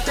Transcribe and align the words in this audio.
Hai 0.00 0.08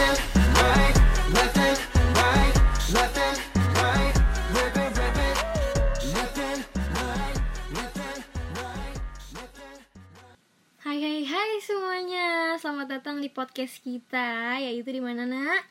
hai 11.02 11.25
hai 11.25 11.52
semuanya, 11.66 12.54
selamat 12.62 13.02
datang 13.02 13.18
di 13.18 13.34
podcast 13.34 13.82
kita 13.82 14.62
Yaitu 14.62 14.94
di 14.94 15.02
mana 15.02 15.25
nak? 15.25 15.66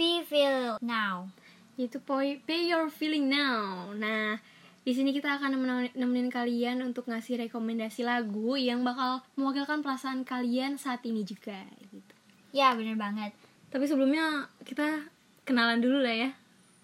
Be 0.00 0.24
feel 0.24 0.80
now. 0.80 1.28
Yaitu 1.76 2.00
Pay, 2.00 2.40
Pay 2.48 2.72
Your 2.72 2.88
Feeling 2.88 3.28
Now 3.28 3.92
Nah, 3.92 4.40
di 4.80 4.96
sini 4.96 5.12
kita 5.12 5.36
akan 5.36 5.60
nemenin, 5.60 5.92
nemenin 5.92 6.32
kalian 6.32 6.80
untuk 6.80 7.04
ngasih 7.04 7.44
rekomendasi 7.44 8.00
lagu 8.00 8.56
Yang 8.56 8.80
bakal 8.80 9.20
mewakilkan 9.36 9.84
perasaan 9.84 10.24
kalian 10.24 10.80
saat 10.80 11.04
ini 11.04 11.20
juga 11.20 11.68
gitu. 11.92 12.16
Ya 12.52 12.76
bener 12.76 13.00
banget. 13.00 13.32
Tapi 13.72 13.84
sebelumnya 13.88 14.46
kita 14.68 15.08
kenalan 15.48 15.80
dulu 15.80 16.04
lah 16.04 16.12
ya 16.12 16.30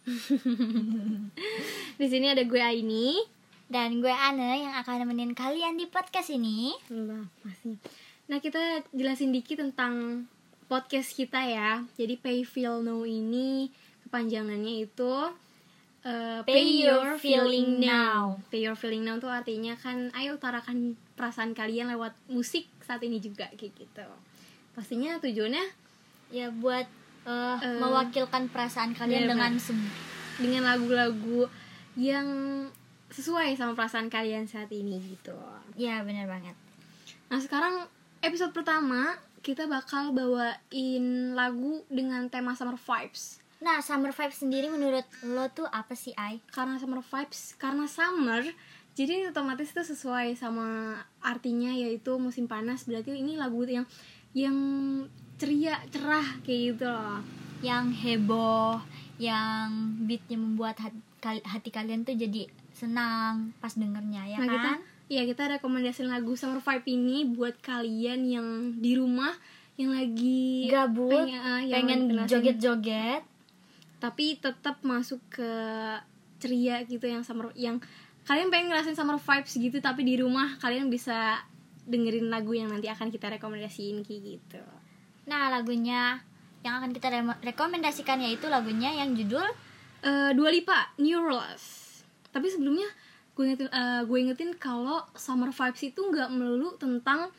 Di 2.01 2.07
sini 2.09 2.33
ada 2.33 2.41
gue 2.49 2.57
Aini 2.57 3.21
Dan 3.69 4.01
gue 4.01 4.09
Anne 4.09 4.65
yang 4.65 4.75
akan 4.81 5.05
nemenin 5.05 5.37
kalian 5.37 5.77
di 5.77 5.85
podcast 5.85 6.33
ini. 6.33 6.73
Lah, 6.89 7.29
masih. 7.45 7.77
Nah, 8.33 8.41
kita 8.41 8.81
jelasin 8.97 9.29
dikit 9.29 9.61
tentang 9.61 10.25
podcast 10.73 11.13
kita 11.13 11.37
ya. 11.45 11.85
Jadi 12.01 12.17
Pay 12.17 12.49
Feel 12.49 12.81
Now 12.81 13.05
ini 13.05 13.69
kepanjangannya 14.09 14.89
itu 14.89 15.13
uh, 16.05 16.41
Pay 16.45 16.85
Your 16.85 17.21
Feeling 17.21 17.81
Now. 17.85 18.41
Pay 18.49 18.65
Your 18.65 18.77
Feeling 18.77 19.05
Now 19.05 19.21
tuh 19.21 19.29
artinya 19.29 19.77
kan 19.77 20.13
ayo 20.17 20.41
utarakan 20.41 20.97
perasaan 21.17 21.53
kalian 21.53 21.93
lewat 21.93 22.17
musik 22.33 22.69
saat 22.85 23.05
ini 23.05 23.21
juga 23.21 23.53
kayak 23.53 23.77
gitu. 23.77 24.09
Pastinya 24.73 25.21
tujuannya 25.21 25.88
Ya 26.29 26.53
buat 26.53 26.87
eh, 27.29 27.57
Eh, 27.61 27.79
mewakilkan 27.81 28.49
perasaan 28.49 28.97
kalian 28.97 29.27
iya, 29.27 29.31
dengan 29.31 29.53
dengan 30.39 30.63
lagu-lagu 30.65 31.51
yang 31.99 32.29
sesuai 33.09 33.57
sama 33.57 33.75
perasaan 33.75 34.13
kalian 34.13 34.47
saat 34.47 34.71
ini 34.71 35.01
gitu. 35.03 35.35
Ya 35.75 36.05
bener 36.05 36.29
banget. 36.29 36.55
Nah 37.29 37.41
sekarang 37.41 37.89
episode 38.21 38.53
pertama 38.53 39.17
kita 39.41 39.65
bakal 39.71 40.13
bawain 40.13 41.33
lagu 41.33 41.83
dengan 41.89 42.29
tema 42.29 42.53
summer 42.53 42.77
vibes. 42.77 43.41
Nah, 43.59 43.83
Summer 43.83 44.15
Vibe 44.15 44.35
sendiri 44.35 44.71
menurut 44.71 45.03
lo 45.27 45.51
tuh 45.51 45.67
apa 45.67 45.99
sih, 45.99 46.15
Ai? 46.15 46.39
Karena 46.55 46.79
summer 46.79 47.03
vibes, 47.03 47.59
karena 47.59 47.91
summer, 47.91 48.47
jadi 48.95 49.35
otomatis 49.35 49.75
itu 49.75 49.83
sesuai 49.83 50.39
sama 50.39 50.95
artinya 51.19 51.75
yaitu 51.75 52.15
musim 52.23 52.47
panas. 52.47 52.87
Berarti 52.87 53.19
ini 53.19 53.35
lagu 53.35 53.67
yang 53.67 53.87
yang 54.31 54.55
ceria, 55.39 55.79
cerah 55.89 56.27
kayak 56.43 56.61
gitu 56.75 56.87
loh. 56.87 57.23
Yang 57.63 57.85
heboh, 58.03 58.79
yang 59.19 59.99
beatnya 60.07 60.39
membuat 60.39 60.79
hati, 60.79 61.01
kal- 61.19 61.47
hati 61.47 61.71
kalian 61.71 62.07
tuh 62.07 62.15
jadi 62.15 62.47
senang 62.71 63.51
pas 63.59 63.75
dengernya, 63.75 64.23
ya 64.31 64.39
nah 64.39 64.47
kita, 64.47 64.71
kan? 64.71 64.81
ya 65.11 65.23
kita 65.27 65.43
rekomendasiin 65.59 66.07
lagu 66.07 66.39
summer 66.39 66.63
vibe 66.63 66.87
ini 66.87 67.27
buat 67.27 67.59
kalian 67.59 68.23
yang 68.23 68.47
di 68.79 68.95
rumah 68.95 69.35
yang 69.75 69.91
lagi 69.91 70.71
Gabut, 70.71 71.11
pengen, 71.11 71.67
yang 71.67 71.75
pengen 71.75 72.01
joget-joget. 72.31 73.23
tapi 73.99 74.39
tetap 74.39 74.79
masuk 74.87 75.19
ke 75.27 75.51
ceria 76.39 76.87
gitu 76.87 77.03
yang 77.11 77.27
summer 77.27 77.51
yang 77.59 77.83
kalian 78.23 78.47
pengen 78.47 78.71
ngerasain 78.71 78.95
summer 78.95 79.19
vibes 79.19 79.59
gitu 79.59 79.83
tapi 79.83 80.07
di 80.07 80.23
rumah 80.23 80.55
kalian 80.63 80.87
bisa 80.87 81.43
dengerin 81.83 82.31
lagu 82.31 82.55
yang 82.55 82.71
nanti 82.71 82.87
akan 82.87 83.11
kita 83.11 83.27
rekomendasiin 83.27 84.07
kayak 84.07 84.39
gitu 84.39 84.63
Nah, 85.29 85.53
lagunya 85.53 86.19
yang 86.65 86.83
akan 86.83 86.91
kita 86.91 87.09
remo- 87.13 87.39
rekomendasikan 87.39 88.19
yaitu 88.19 88.51
lagunya 88.51 88.91
yang 88.91 89.15
judul 89.15 89.47
Eh 89.99 90.31
Dua 90.31 90.51
Lipa 90.51 90.95
New 90.99 91.19
Rules 91.19 91.87
tapi 92.31 92.47
sebelumnya 92.47 92.87
gue 93.35 93.51
ingetin 93.51 93.71
gue 94.07 94.19
ingetin 94.19 94.51
kalau 94.55 95.03
summer 95.15 95.51
vibes 95.51 95.83
itu 95.83 95.99
nggak 95.99 96.31
melulu 96.31 96.75
tentang 96.79 97.35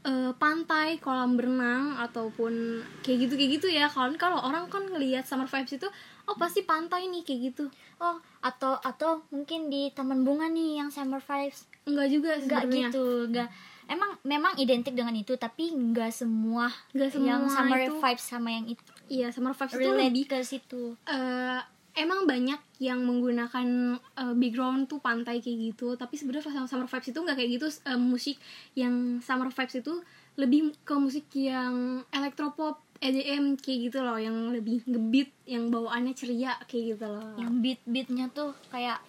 eh, 0.00 0.32
pantai 0.36 0.96
kolam 0.96 1.36
berenang 1.36 2.00
ataupun 2.00 2.80
kayak 3.04 3.28
gitu 3.28 3.34
kayak 3.36 3.50
gitu 3.60 3.66
ya 3.68 3.84
kalau 3.84 4.16
kalau 4.16 4.40
orang 4.40 4.64
kan 4.72 4.84
ngelihat 4.88 5.28
summer 5.28 5.44
vibes 5.44 5.76
itu 5.76 5.88
oh 6.24 6.36
pasti 6.36 6.64
pantai 6.64 7.08
nih 7.08 7.20
kayak 7.20 7.40
gitu 7.52 7.64
Oh, 8.00 8.16
atau 8.40 8.80
atau 8.80 9.20
mungkin 9.28 9.68
di 9.68 9.92
taman 9.92 10.24
bunga 10.24 10.48
nih 10.48 10.80
yang 10.80 10.88
summer 10.88 11.20
vibes. 11.20 11.68
enggak 11.84 12.08
juga 12.08 12.32
Enggak 12.32 12.64
sebenarnya 12.64 12.88
gitu, 12.88 13.04
enggak. 13.28 13.48
Emang 13.90 14.14
memang 14.22 14.54
identik 14.54 14.94
dengan 14.94 15.10
itu, 15.12 15.34
tapi 15.34 15.68
enggak 15.68 16.14
semua, 16.14 16.70
Nggak 16.90 17.10
semua 17.10 17.26
yang 17.28 17.42
summer 17.44 17.78
itu- 17.82 17.98
vibes 17.98 18.24
sama 18.24 18.48
yang 18.48 18.66
itu 18.68 18.82
Iya, 19.08 19.26
summer 19.28 19.50
vibes 19.50 19.74
itu 19.74 19.90
lebih 19.90 20.24
ke 20.24 20.38
situ. 20.40 20.94
eh, 21.04 21.58
emang 21.92 22.22
banyak 22.24 22.54
yang 22.78 23.02
menggunakan 23.02 23.66
eh, 23.98 24.32
background 24.32 24.86
tuh 24.86 24.98
pantai 24.98 25.42
kayak 25.42 25.58
gitu, 25.68 25.98
tapi 25.98 26.14
sebenarnya 26.14 26.46
sama 26.48 26.64
summer 26.64 26.86
vibes 26.86 27.10
itu 27.10 27.18
nggak 27.18 27.34
kayak 27.34 27.50
gitu. 27.52 27.66
eh, 27.66 27.98
musik 27.98 28.38
yang 28.74 28.94
summer 29.18 29.50
vibes 29.50 29.74
itu 29.76 29.94
lebih 30.36 30.60
ke 30.80 30.94
musik 30.94 31.26
yang 31.34 31.74
electropop, 32.08 32.78
EDM 32.98 33.56
kayak 33.56 33.90
gitu 33.90 33.98
loh, 34.00 34.14
yang 34.14 34.54
lebih 34.54 34.86
ngebeat, 34.86 35.34
yang 35.44 35.66
bawaannya 35.68 36.14
ceria 36.14 36.54
kayak 36.62 36.94
gitu 36.94 37.06
loh. 37.08 37.34
Yang 37.34 37.52
beat-beatnya 37.58 38.26
tuh 38.30 38.54
kayak 38.70 39.02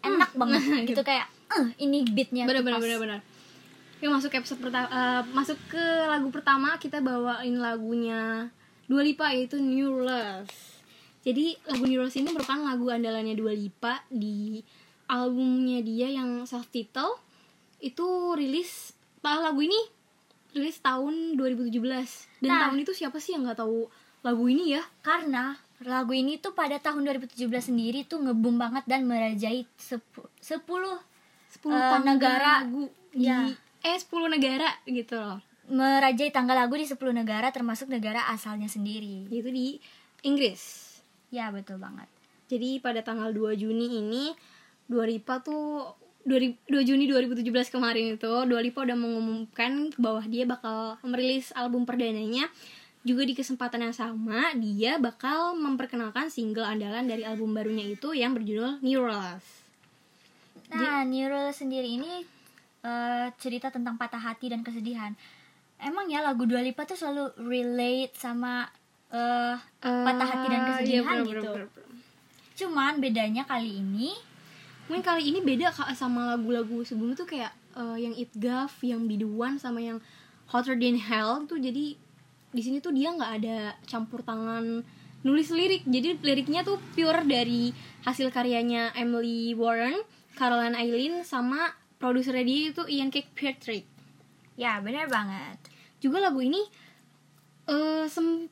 enak 0.00 0.34
banget 0.34 0.60
gitu 0.90 1.02
kayak 1.02 1.30
eh 1.48 1.66
ini 1.78 2.02
beatnya 2.04 2.42
tuh 2.42 2.50
bener-bener 2.50 2.74
pas. 2.74 2.82
bener-bener. 2.82 3.20
Yuk 3.98 4.10
masuk 4.12 4.30
ke 4.30 4.38
episode 4.38 4.60
pertama, 4.60 4.86
masuk 5.32 5.58
ke 5.66 5.82
lagu 6.06 6.30
pertama 6.30 6.78
kita 6.78 7.02
bawain 7.02 7.58
lagunya 7.58 8.46
Dua 8.86 9.02
Lipa 9.02 9.28
yaitu 9.28 9.58
New 9.58 10.00
Love. 10.00 10.46
Jadi 11.20 11.58
lagu 11.66 11.82
New 11.82 11.98
Love 11.98 12.14
ini 12.14 12.30
merupakan 12.30 12.62
lagu 12.62 12.86
andalannya 12.86 13.34
Dua 13.34 13.50
Lipa 13.50 14.06
di 14.06 14.62
albumnya 15.06 15.82
dia 15.82 16.08
yang 16.12 16.46
self 16.46 16.68
title 16.68 17.18
itu 17.78 18.06
rilis 18.32 18.94
bah 19.18 19.40
lagu 19.40 19.58
ini 19.58 19.78
rilis 20.52 20.78
tahun 20.78 21.34
2017 21.34 21.74
dan 22.38 22.48
Nah. 22.48 22.60
tahun 22.64 22.78
itu 22.80 22.92
siapa 22.92 23.18
sih 23.18 23.34
yang 23.34 23.42
nggak 23.44 23.58
tahu 23.58 23.86
lagu 24.20 24.44
ini 24.46 24.74
ya 24.74 24.82
Karena 25.00 25.54
lagu 25.80 26.10
ini 26.10 26.36
tuh 26.36 26.52
pada 26.52 26.74
tahun 26.76 27.02
2017 27.04 27.34
sendiri 27.64 28.02
tuh 28.04 28.18
ngebum 28.20 28.58
banget 28.58 28.82
dan 28.84 29.04
merajai 29.04 29.66
sepu- 29.74 30.30
10 30.38 31.02
10 31.50 31.72
Eh, 31.72 31.98
negara. 32.04 32.62
lagu 32.62 32.86
di 33.10 33.26
Ya. 33.26 33.48
Eh 33.82 33.98
10 33.98 34.08
negara 34.30 34.68
gitu 34.88 35.18
loh 35.18 35.38
merajai 35.68 36.32
tanggal 36.32 36.56
lagu 36.56 36.80
di 36.80 36.88
10 36.88 36.96
negara 37.12 37.52
termasuk 37.52 37.92
negara 37.92 38.32
asalnya 38.32 38.72
sendiri. 38.72 39.28
itu 39.28 39.52
di 39.52 39.76
Inggris 40.24 40.88
Ya, 41.28 41.52
betul 41.52 41.76
banget. 41.76 42.08
Jadi 42.48 42.80
pada 42.80 43.04
tanggal 43.04 43.28
2 43.36 43.52
Juni 43.60 44.00
ini 44.00 44.32
Dua 44.88 45.04
Lipa 45.04 45.44
tuh 45.44 45.92
2, 46.24 46.64
Juni 46.88 47.04
2017 47.04 47.44
kemarin 47.68 48.16
itu 48.16 48.32
Dua 48.48 48.60
Lipa 48.64 48.88
udah 48.88 48.96
mengumumkan 48.96 49.92
bahwa 50.00 50.24
dia 50.24 50.48
bakal 50.48 50.96
merilis 51.04 51.52
album 51.52 51.84
perdananya 51.84 52.48
juga 53.04 53.28
di 53.28 53.36
kesempatan 53.36 53.88
yang 53.88 53.96
sama 53.96 54.52
dia 54.56 54.96
bakal 54.96 55.56
memperkenalkan 55.56 56.32
single 56.32 56.64
andalan 56.64 57.04
dari 57.04 57.24
album 57.24 57.52
barunya 57.52 57.84
itu 57.84 58.16
yang 58.16 58.32
berjudul 58.32 58.80
New 58.80 59.00
Rules. 59.00 59.44
Nah, 60.68 61.04
Nurul 61.04 61.48
sendiri 61.52 61.96
ini 61.96 62.24
eh, 62.82 63.26
cerita 63.38 63.68
tentang 63.72 63.96
patah 63.96 64.20
hati 64.20 64.50
dan 64.52 64.62
kesedihan. 64.62 65.14
Emang 65.78 66.10
ya 66.10 66.22
lagu 66.22 66.42
Dua 66.42 66.58
Lipa 66.58 66.82
tuh 66.82 66.98
selalu 66.98 67.34
relate 67.46 68.14
sama 68.18 68.66
eh, 69.10 69.54
patah 69.82 70.28
hati 70.28 70.46
dan 70.50 70.60
Eh, 70.60 70.64
iya, 70.64 70.68
kesedihan 70.74 71.16
bener, 71.22 71.28
gitu. 71.28 71.50
bener, 71.54 71.68
bener. 71.70 71.96
Cuman 72.58 72.92
bedanya 72.98 73.42
kali 73.46 73.78
ini 73.78 74.10
Mungkin 74.88 75.04
kali 75.04 75.28
ini 75.28 75.44
beda 75.44 75.68
sama 75.92 76.32
lagu-lagu 76.32 76.80
sebelumnya 76.80 77.20
tuh 77.20 77.28
kayak 77.28 77.52
eh, 77.76 78.08
yang 78.08 78.16
It 78.16 78.32
Gav, 78.40 78.72
yang 78.80 79.04
Be 79.04 79.20
The 79.20 79.28
One 79.28 79.60
sama 79.60 79.84
yang 79.84 80.00
Hotter 80.48 80.80
Than 80.80 80.96
Hell 80.96 81.44
tuh 81.44 81.60
jadi 81.60 81.92
di 82.48 82.62
sini 82.64 82.80
tuh 82.80 82.96
dia 82.96 83.12
nggak 83.12 83.32
ada 83.44 83.76
campur 83.84 84.24
tangan 84.24 84.80
nulis 85.20 85.52
lirik. 85.52 85.84
Jadi 85.84 86.16
liriknya 86.24 86.64
tuh 86.64 86.80
pure 86.96 87.20
dari 87.28 87.68
hasil 88.08 88.32
karyanya 88.32 88.96
Emily 88.96 89.52
Warren, 89.52 90.00
Caroline 90.40 90.72
Eileen 90.72 91.20
sama 91.20 91.68
produsernya 91.98 92.44
dia 92.46 92.60
itu 92.70 92.82
Ian 92.86 93.10
Kirkpatrick. 93.10 93.84
ya 94.58 94.82
benar 94.82 95.06
banget. 95.06 95.58
Juga 96.02 96.18
lagu 96.18 96.42
ini 96.42 96.58
eh 97.68 98.06
sem- 98.10 98.50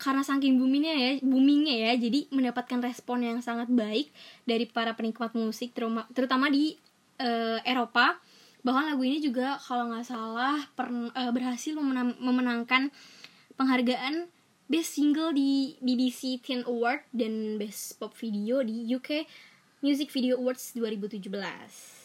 karena 0.00 0.24
saking 0.24 0.56
boomingnya 0.56 0.94
ya, 0.96 1.10
boomingnya 1.20 1.76
ya, 1.76 1.92
jadi 2.00 2.24
mendapatkan 2.32 2.80
respon 2.80 3.20
yang 3.20 3.38
sangat 3.44 3.68
baik 3.68 4.08
dari 4.48 4.64
para 4.64 4.96
penikmat 4.96 5.36
musik, 5.36 5.76
terutama, 5.76 6.08
terutama 6.16 6.48
di 6.48 6.78
eh, 7.20 7.60
Eropa. 7.68 8.16
Bahkan 8.64 8.96
lagu 8.96 9.02
ini 9.04 9.20
juga 9.20 9.60
kalau 9.60 9.92
nggak 9.92 10.06
salah 10.08 10.56
pern- 10.72 11.12
eh, 11.12 11.32
berhasil 11.34 11.76
memenang- 11.76 12.16
memenangkan 12.16 12.88
penghargaan 13.60 14.24
Best 14.70 14.96
Single 14.96 15.36
di 15.36 15.76
BBC 15.84 16.40
Teen 16.40 16.64
Award 16.64 17.04
dan 17.12 17.60
Best 17.60 18.00
Pop 18.00 18.16
Video 18.16 18.64
di 18.64 18.88
UK 18.88 19.28
Music 19.84 20.08
Video 20.14 20.40
Awards 20.40 20.72
2017. 20.72 21.99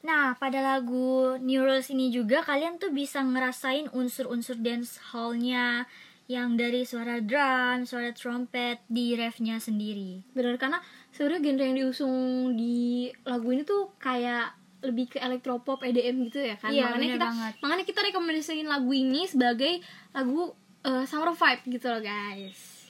Nah, 0.00 0.32
pada 0.34 0.60
lagu 0.60 1.36
New 1.38 1.60
Rules 1.60 1.88
ini 1.88 2.08
juga 2.08 2.40
kalian 2.40 2.76
tuh 2.76 2.88
bisa 2.88 3.20
ngerasain 3.20 3.92
unsur-unsur 3.92 4.56
dance 4.56 4.96
hall-nya 5.10 5.84
yang 6.24 6.54
dari 6.54 6.86
suara 6.86 7.18
drum, 7.18 7.82
suara 7.84 8.08
trompet 8.10 8.80
di 8.86 9.12
refnya 9.12 9.58
sendiri. 9.58 10.22
bener 10.30 10.54
karena 10.56 10.78
sebenarnya 11.10 11.42
genre 11.42 11.64
yang 11.64 11.76
diusung 11.76 12.16
di 12.54 12.78
lagu 13.24 13.50
ini 13.50 13.62
tuh 13.62 13.90
kayak 13.98 14.54
lebih 14.80 15.10
ke 15.10 15.18
electropop 15.18 15.82
EDM 15.82 16.24
gitu 16.24 16.40
ya 16.40 16.54
kan 16.54 16.70
Iya, 16.70 16.88
makanya 16.88 17.08
kita 17.10 17.26
banget. 17.26 17.52
makanya 17.60 17.84
kita 17.84 18.00
rekomendasiin 18.00 18.64
lagu 18.64 18.88
ini 18.90 19.26
sebagai 19.26 19.82
lagu 20.10 20.54
eh, 20.80 21.04
summer 21.04 21.34
vibe 21.34 21.62
gitu 21.68 21.86
loh 21.90 22.00
guys 22.00 22.88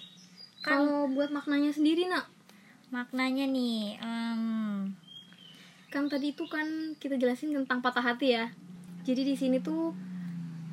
Kan- 0.60 0.78
kalau 0.78 1.08
buat 1.08 1.32
maknanya 1.32 1.72
sendiri 1.72 2.06
nak 2.06 2.28
Maknanya 2.90 3.46
nih, 3.46 3.98
em, 3.98 4.90
kan 5.90 6.06
tadi 6.06 6.32
itu 6.32 6.46
kan 6.46 6.94
kita 6.96 7.18
jelasin 7.18 7.50
tentang 7.52 7.82
patah 7.82 8.02
hati 8.02 8.38
ya 8.38 8.46
jadi 9.02 9.26
di 9.26 9.34
sini 9.34 9.58
tuh 9.58 9.90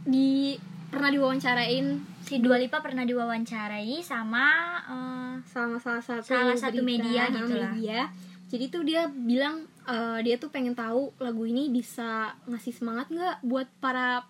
di 0.05 0.53
pernah 0.87 1.11
diwawancarain 1.11 1.99
si 2.23 2.39
Dua 2.39 2.55
Lipa 2.55 2.79
pernah 2.79 3.03
diwawancarai 3.03 3.99
sama 4.05 4.45
eh, 4.87 5.33
sama 5.43 5.75
salah 5.81 6.03
satu 6.03 6.23
Salah 6.23 6.55
satu 6.55 6.79
media 6.79 7.27
gitu 7.27 7.57
lah. 7.59 7.73
media. 7.75 8.07
jadi 8.47 8.65
tuh 8.71 8.87
dia 8.87 9.09
bilang 9.11 9.67
eh, 9.83 10.19
dia 10.23 10.39
tuh 10.39 10.53
pengen 10.53 10.77
tahu 10.77 11.11
lagu 11.19 11.43
ini 11.43 11.67
bisa 11.73 12.37
ngasih 12.47 12.71
semangat 12.71 13.11
nggak 13.11 13.43
buat 13.43 13.67
para 13.83 14.23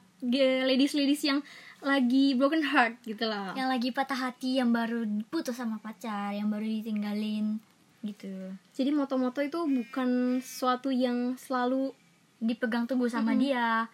ladies 0.65 0.97
ladies 0.97 1.21
yang 1.21 1.45
lagi 1.77 2.33
broken 2.33 2.65
heart 2.65 2.97
gitu 3.05 3.29
loh 3.29 3.53
yang 3.53 3.69
lagi 3.69 3.93
patah 3.93 4.17
hati 4.17 4.57
yang 4.57 4.73
baru 4.73 5.05
putus 5.29 5.53
sama 5.61 5.77
pacar, 5.77 6.33
yang 6.33 6.49
baru 6.49 6.65
ditinggalin 6.65 7.61
gitu. 7.99 8.29
jadi 8.71 8.89
moto-moto 8.91 9.39
itu 9.39 9.57
bukan 9.57 10.09
sesuatu 10.39 10.89
yang 10.89 11.33
selalu 11.35 11.93
Dipegang 12.37 12.85
teguh 12.85 13.09
sama 13.09 13.33
dia. 13.33 13.89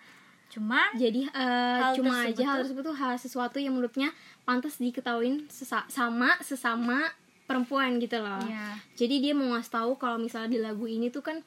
Cuma 0.51 0.91
jadi 0.93 1.25
eh, 1.25 1.79
Hal 1.79 1.95
cuma 1.95 2.11
tersebut 2.19 2.27
aja 2.29 2.43
hal 2.43 2.51
tuh- 2.51 2.61
tersebut 2.61 2.83
tuh 2.83 2.97
hal 2.99 3.13
sesuatu 3.15 3.57
yang 3.57 3.71
menurutnya 3.71 4.11
pantas 4.43 4.77
diketahuin 4.77 5.47
sesa- 5.47 5.87
sama 5.87 6.35
sesama 6.43 7.07
perempuan 7.43 7.95
gitu 7.97 8.19
loh 8.19 8.43
ya, 8.43 8.75
jadi 8.93 9.15
dia 9.19 9.33
mau 9.33 9.47
ngasih 9.49 9.71
tahu 9.73 9.91
kalau 9.95 10.15
misalnya 10.15 10.47
di 10.49 10.59
lagu 10.59 10.83
ini 10.85 11.07
tuh 11.07 11.19
kan 11.19 11.39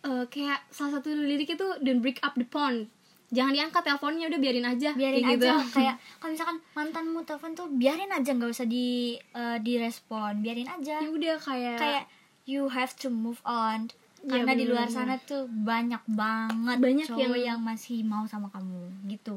eh, 0.00 0.24
kayak 0.26 0.64
salah 0.68 0.96
satu 0.96 1.12
liriknya 1.12 1.54
tuh 1.54 1.76
don't 1.80 2.00
break 2.00 2.16
up 2.20 2.32
the 2.34 2.44
pond 2.44 2.88
jangan 3.30 3.52
diangkat 3.52 3.82
teleponnya 3.82 4.26
udah 4.26 4.36
biarin 4.38 4.66
aja 4.66 4.90
biarin 4.92 5.22
kayak 5.22 5.36
gitu. 5.36 5.46
aja 5.46 5.52
kayak 5.70 5.94
kalau 6.18 6.30
misalkan 6.32 6.56
mantanmu 6.72 7.20
telepon 7.22 7.52
tuh 7.52 7.66
biarin 7.68 8.10
aja 8.10 8.30
nggak 8.30 8.50
usah 8.50 8.66
di 8.66 8.86
eh, 9.16 9.58
direspon, 9.58 10.40
biarin 10.40 10.68
aja. 10.68 10.98
ya 10.98 11.08
udah 11.08 11.36
kayak 11.38 11.78
Kayak 11.78 12.04
you 12.44 12.68
have 12.68 12.92
to 12.94 13.08
move 13.08 13.40
on. 13.42 13.88
Ya, 14.20 14.40
Karena 14.40 14.52
di 14.52 14.64
luar 14.64 14.88
sana 14.88 15.16
tuh 15.18 15.44
banyak 15.44 16.00
banget 16.06 16.76
Banyak 16.78 17.06
cowok 17.06 17.20
yang- 17.36 17.56
yang... 17.56 17.60
masih 17.60 18.00
mau 18.02 18.24
sama 18.24 18.48
kamu 18.48 19.04
gitu. 19.06 19.36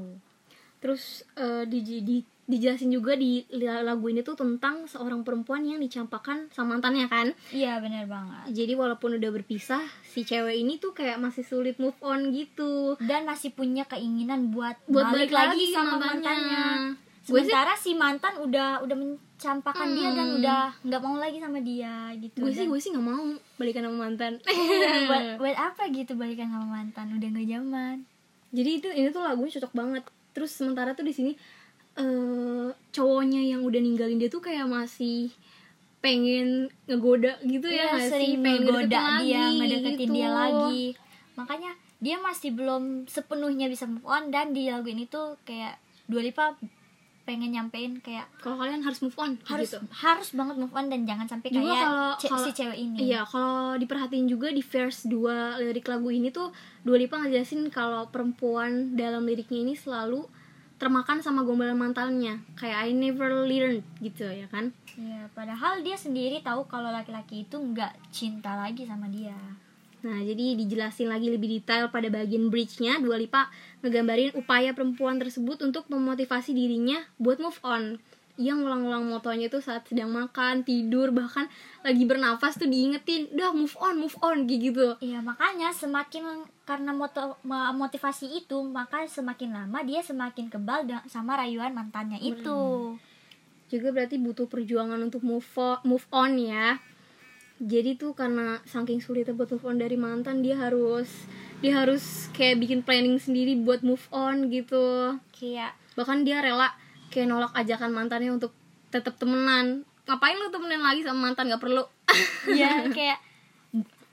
Terus 0.79 1.03
eh, 1.33 1.63
di, 1.63 1.79
di- 1.99 2.21
dijelasin 2.43 2.87
juga 2.89 3.11
di 3.13 3.43
lagu 3.59 4.07
ini 4.07 4.21
tuh 4.21 4.33
tentang 4.33 4.85
seorang 4.85 5.19
perempuan 5.19 5.61
yang 5.61 5.77
dicampakkan 5.77 6.47
sama 6.47 6.73
mantannya 6.73 7.05
kan 7.05 7.27
Iya 7.49 7.77
bener 7.77 8.05
banget. 8.05 8.55
jadi 8.55 8.73
walaupun 8.73 9.15
udah 9.15 9.31
berpisah 9.33 9.83
si 10.01 10.21
cewek 10.21 10.55
ini 10.55 10.77
tuh 10.77 10.91
kayak 10.91 11.17
masih 11.17 11.41
sulit 11.41 11.75
move 11.75 11.97
on 11.99 12.31
gitu 12.31 12.95
Dan 12.99 13.23
masih 13.23 13.51
punya 13.51 13.83
keinginan 13.83 14.47
buat, 14.49 14.79
buat 14.85 15.11
balik, 15.11 15.27
lagi 15.29 15.69
sama 15.69 15.97
mantannya. 15.97 16.23
mantannya. 16.23 16.65
gue 17.21 17.35
sih 17.35 17.51
Sementara 17.51 17.73
si 17.75 17.91
mantan 17.93 18.33
udah 18.39 18.79
udah 18.79 18.95
mencampakkan 18.95 19.91
dia 19.91 20.09
dan 20.09 20.25
Hmm. 20.25 20.37
udah 20.39 20.63
nggak 20.81 21.01
mau 21.03 21.15
lagi 21.17 21.37
sama 21.37 21.59
dia 21.59 21.93
gitu. 22.15 22.39
gue 22.39 22.51
sih 22.53 22.63
gue 22.65 22.79
sih 22.79 22.89
nggak 22.89 23.03
mau 23.05 23.27
balikan 23.55 23.83
sama 23.83 23.97
mantan 24.01 24.39
buat, 25.09 25.23
buat 25.41 25.57
apa 25.57 25.83
gitu 25.89 26.15
balikan 26.15 26.47
sama 26.47 26.79
mantan 26.79 27.11
udah 27.11 27.27
nggak 27.27 27.47
zaman 27.49 27.95
jadi 28.49 28.69
itu 28.73 28.87
ini 28.89 29.07
tuh 29.09 29.19
lagunya 29.19 29.51
cocok 29.53 29.73
banget 29.73 30.03
terus 30.37 30.53
sementara 30.53 30.93
tuh 30.93 31.01
di 31.01 31.17
sini 31.17 31.33
eh 31.97 32.69
cowoknya 32.93 33.41
yang 33.41 33.65
udah 33.65 33.81
ninggalin 33.81 34.21
dia 34.21 34.29
tuh 34.29 34.45
kayak 34.45 34.69
masih 34.69 35.33
pengen 35.97 36.69
ngegoda 36.85 37.41
gitu 37.41 37.65
ya 37.65 37.97
sih? 37.97 38.13
sering 38.13 38.45
pengen 38.45 38.69
ngegoda 38.69 39.25
dia 39.25 39.49
lagi, 39.49 39.57
ngedeketin 39.57 39.97
gitu. 39.97 40.13
dia 40.13 40.29
lagi 40.29 40.83
makanya 41.33 41.71
dia 41.97 42.21
masih 42.21 42.53
belum 42.53 43.09
sepenuhnya 43.09 43.65
bisa 43.65 43.89
move 43.89 44.05
on 44.05 44.29
dan 44.29 44.53
di 44.53 44.69
lagu 44.69 44.85
ini 44.85 45.09
tuh 45.09 45.41
kayak 45.41 45.81
Dua 46.05 46.21
Lipa 46.21 46.53
pengen 47.27 47.51
nyampein 47.51 47.99
kayak 47.99 48.23
kalau 48.39 48.55
kalian 48.55 48.79
harus 48.79 49.03
move 49.03 49.13
on 49.19 49.35
harus 49.43 49.67
gitu. 49.69 49.83
harus 49.91 50.31
banget 50.31 50.55
move 50.55 50.71
on 50.71 50.87
dan 50.87 51.03
jangan 51.03 51.27
sampai 51.27 51.51
juga 51.51 51.67
kayak 51.67 51.83
kalau 51.83 52.07
ce- 52.15 52.29
kalau- 52.31 52.45
si 52.47 52.51
cewek 52.55 52.77
ini. 52.79 52.95
iya 53.03 53.21
kalau 53.21 53.75
diperhatiin 53.75 54.25
juga 54.25 54.47
di 54.47 54.63
verse 54.63 55.03
2 55.05 55.59
lirik 55.59 55.85
lagu 55.85 56.07
ini 56.07 56.31
tuh 56.31 56.55
Dua 56.81 56.95
Lipa 56.95 57.19
ngejelasin 57.19 57.67
kalau 57.67 58.07
perempuan 58.07 58.95
dalam 58.95 59.27
liriknya 59.27 59.59
ini 59.61 59.75
selalu 59.75 60.23
termakan 60.77 61.19
sama 61.19 61.41
gombalan 61.41 61.75
mantannya 61.75 62.39
kayak 62.53 62.87
I 62.87 62.95
never 62.95 63.43
learned 63.43 63.83
gitu 63.99 64.23
ya 64.23 64.45
kan? 64.47 64.71
Iya, 64.93 65.25
padahal 65.33 65.81
dia 65.81 65.93
sendiri 65.93 66.39
tahu 66.39 66.63
kalau 66.65 66.87
laki-laki 66.87 67.43
itu 67.43 67.57
nggak 67.57 67.91
cinta 68.09 68.55
lagi 68.55 68.85
sama 68.85 69.09
dia 69.09 69.35
Nah, 70.07 70.23
jadi 70.23 70.55
dijelasin 70.55 71.11
lagi 71.11 71.27
lebih 71.27 71.59
detail 71.59 71.91
pada 71.91 72.07
bagian 72.07 72.47
bridge-nya, 72.47 73.03
Dua 73.03 73.19
Lipa 73.19 73.51
ngegambarin 73.83 74.39
upaya 74.39 74.71
perempuan 74.71 75.19
tersebut 75.19 75.59
untuk 75.59 75.91
memotivasi 75.91 76.55
dirinya 76.55 77.03
buat 77.19 77.43
move 77.43 77.59
on. 77.67 77.99
Yang 78.39 78.63
ngulang-ngulang 78.63 79.03
motonya 79.03 79.51
tuh 79.51 79.59
saat 79.59 79.83
sedang 79.89 80.15
makan, 80.15 80.63
tidur, 80.63 81.11
bahkan 81.11 81.51
lagi 81.83 82.07
bernafas 82.07 82.55
tuh 82.55 82.71
diingetin, 82.71 83.27
udah 83.35 83.51
move 83.51 83.75
on, 83.83 83.99
move 83.99 84.15
on, 84.23 84.47
gitu. 84.47 84.95
Iya 85.03 85.19
makanya 85.19 85.75
semakin 85.75 86.47
karena 86.63 86.95
moto, 86.95 87.35
motivasi 87.43 88.31
itu 88.45 88.63
maka 88.63 89.03
semakin 89.09 89.51
lama 89.51 89.83
dia 89.83 89.99
semakin 89.99 90.47
kebal 90.47 90.87
sama 91.11 91.35
rayuan 91.35 91.75
mantannya 91.75 92.21
itu. 92.23 92.95
Juga 93.67 93.87
berarti 93.91 94.15
butuh 94.15 94.47
perjuangan 94.47 95.01
untuk 95.03 95.25
move 95.25 95.51
on, 95.59 95.83
move 95.83 96.07
on 96.15 96.39
ya. 96.39 96.79
Jadi 97.57 97.97
tuh 97.97 98.13
karena 98.13 98.61
saking 98.69 99.01
sulitnya 99.01 99.33
buat 99.33 99.49
move 99.49 99.65
on 99.65 99.77
dari 99.81 99.97
mantan, 99.97 100.45
dia 100.45 100.57
harus 100.57 101.09
dia 101.57 101.73
harus 101.73 102.29
kayak 102.37 102.61
bikin 102.61 102.85
planning 102.85 103.17
sendiri 103.17 103.57
buat 103.57 103.81
move 103.81 104.05
on 104.13 104.53
gitu. 104.53 105.17
Kayak 105.33 105.73
bahkan 105.97 106.21
dia 106.21 106.41
rela 106.45 106.69
kayak 107.09 107.27
nolak 107.33 107.53
ajakan 107.57 107.89
mantannya 107.89 108.29
untuk 108.29 108.53
tetap 108.93 109.17
temenan 109.17 109.83
ngapain 110.07 110.39
lu 110.39 110.47
temenan 110.47 110.79
lagi 110.79 111.03
sama 111.03 111.27
mantan 111.27 111.51
nggak 111.51 111.59
perlu 111.59 111.83
ya 112.59 112.87
kayak 112.87 113.19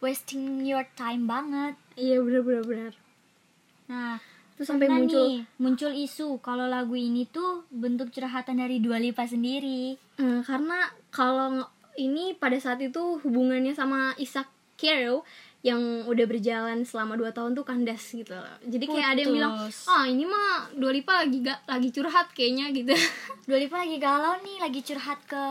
wasting 0.02 0.66
your 0.66 0.82
time 0.98 1.30
banget. 1.30 1.78
iya 1.94 2.18
bener 2.18 2.42
bener 2.42 2.64
bener 2.66 2.92
Nah, 3.84 4.16
terus 4.56 4.72
sampai 4.72 4.88
muncul 4.88 5.28
nih, 5.28 5.44
muncul 5.60 5.92
isu 5.92 6.40
kalau 6.40 6.64
lagu 6.64 6.96
ini 6.96 7.28
tuh 7.28 7.68
bentuk 7.68 8.08
curhatan 8.16 8.56
dari 8.56 8.80
Dua 8.80 8.96
Lipa 8.96 9.28
sendiri. 9.28 9.92
Eh, 10.16 10.40
karena 10.40 10.88
kalau 11.12 11.68
ini 11.98 12.34
pada 12.34 12.58
saat 12.58 12.82
itu 12.82 13.22
hubungannya 13.22 13.74
sama 13.74 14.14
Isaac 14.18 14.50
Kero 14.74 15.22
yang 15.64 16.04
udah 16.04 16.28
berjalan 16.28 16.84
selama 16.84 17.16
2 17.16 17.32
tahun 17.32 17.56
tuh 17.56 17.64
kandas 17.64 18.04
gitu 18.12 18.36
loh. 18.36 18.56
jadi 18.68 18.84
kayak 18.84 19.08
ada 19.16 19.20
yang 19.24 19.32
bilang 19.32 19.52
Putus. 19.56 19.88
ah 19.88 20.04
ini 20.04 20.28
mah 20.28 20.68
Dua 20.76 20.92
Lipa 20.92 21.24
lagi 21.24 21.40
gak 21.40 21.64
lagi 21.64 21.88
curhat 21.88 22.28
kayaknya 22.36 22.68
gitu 22.76 22.92
Dua 23.48 23.56
Lipa 23.56 23.80
lagi 23.80 23.96
galau 23.96 24.36
nih, 24.44 24.60
lagi 24.60 24.80
curhat 24.84 25.24
ke 25.24 25.44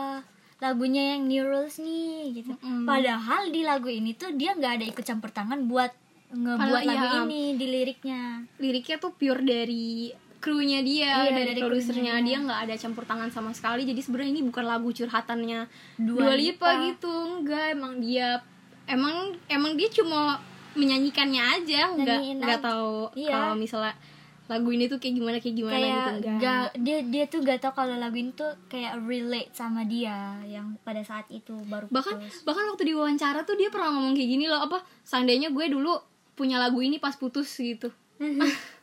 lagunya 0.62 1.18
yang 1.18 1.26
New 1.26 1.44
Rules 1.44 1.76
nih 1.82 2.40
gitu. 2.40 2.54
Mm. 2.62 2.86
Padahal 2.86 3.52
di 3.52 3.60
lagu 3.66 3.90
ini 3.90 4.14
tuh 4.14 4.32
dia 4.32 4.54
nggak 4.54 4.72
ada 4.80 4.84
ikut 4.86 5.04
campur 5.04 5.28
tangan 5.34 5.66
buat 5.66 5.92
ngebuat 6.30 6.58
Padahal 6.62 6.86
lagu 6.88 7.06
iya. 7.06 7.20
ini 7.26 7.42
di 7.58 7.66
liriknya. 7.68 8.22
liriknya 8.62 8.96
tuh 9.02 9.12
pure 9.12 9.42
dari 9.44 10.14
krunya 10.44 10.84
dia 10.84 11.24
Iya, 11.24 11.32
dari, 11.32 11.50
dari 11.50 11.60
produsernya 11.62 12.20
dia. 12.20 12.36
nggak 12.36 12.60
ada 12.62 12.74
campur 12.76 13.02
tangan 13.02 13.32
sama 13.32 13.50
sekali. 13.50 13.82
Jadi 13.82 13.96
sebenarnya 13.96 14.30
ini 14.30 14.42
bukan 14.44 14.60
lagu 14.62 14.92
curhatannya 14.92 15.64
Dua 15.96 16.20
Dua 16.20 16.34
Lipa 16.36 16.68
Lipa. 16.76 16.84
gitu 16.86 17.08
enggak. 17.08 17.72
Emang 17.72 17.96
dia 17.96 18.44
emang 18.84 19.16
emang 19.48 19.72
dia 19.72 19.88
cuma 19.88 20.36
menyanyikannya 20.74 21.40
aja. 21.40 21.82
Nggak 21.90 22.18
nggak 22.38 22.60
tahu 22.60 23.08
Iya. 23.16 23.32
kalau 23.32 23.56
misalnya 23.56 23.96
lagu 24.44 24.68
ini 24.68 24.84
tuh 24.84 25.00
kayak 25.00 25.14
gimana 25.16 25.36
kayak 25.40 25.56
gimana 25.56 25.72
kayak 25.74 25.88
gitu 25.88 26.10
enggak. 26.20 26.36
gak, 26.36 26.64
dia 26.78 26.96
dia 27.02 27.24
tuh 27.24 27.40
gak 27.40 27.58
tau 27.58 27.72
kalau 27.72 27.96
lagu 27.96 28.12
ini 28.12 28.28
tuh 28.30 28.52
kayak 28.68 29.00
relate 29.00 29.48
sama 29.50 29.88
dia 29.88 30.12
yang 30.44 30.76
pada 30.84 31.00
saat 31.00 31.24
itu 31.32 31.56
baru 31.64 31.88
bahkan 31.88 32.20
putus. 32.20 32.44
bahkan 32.44 32.68
waktu 32.68 32.92
diwawancara 32.92 33.40
tuh 33.42 33.56
dia 33.56 33.72
pernah 33.72 33.88
ngomong 33.90 34.12
kayak 34.12 34.28
gini 34.28 34.44
loh 34.44 34.60
apa 34.60 34.84
seandainya 35.00 35.48
gue 35.48 35.64
dulu 35.66 35.96
punya 36.36 36.60
lagu 36.60 36.76
ini 36.78 37.00
pas 37.00 37.16
putus 37.16 37.48
gitu 37.56 37.88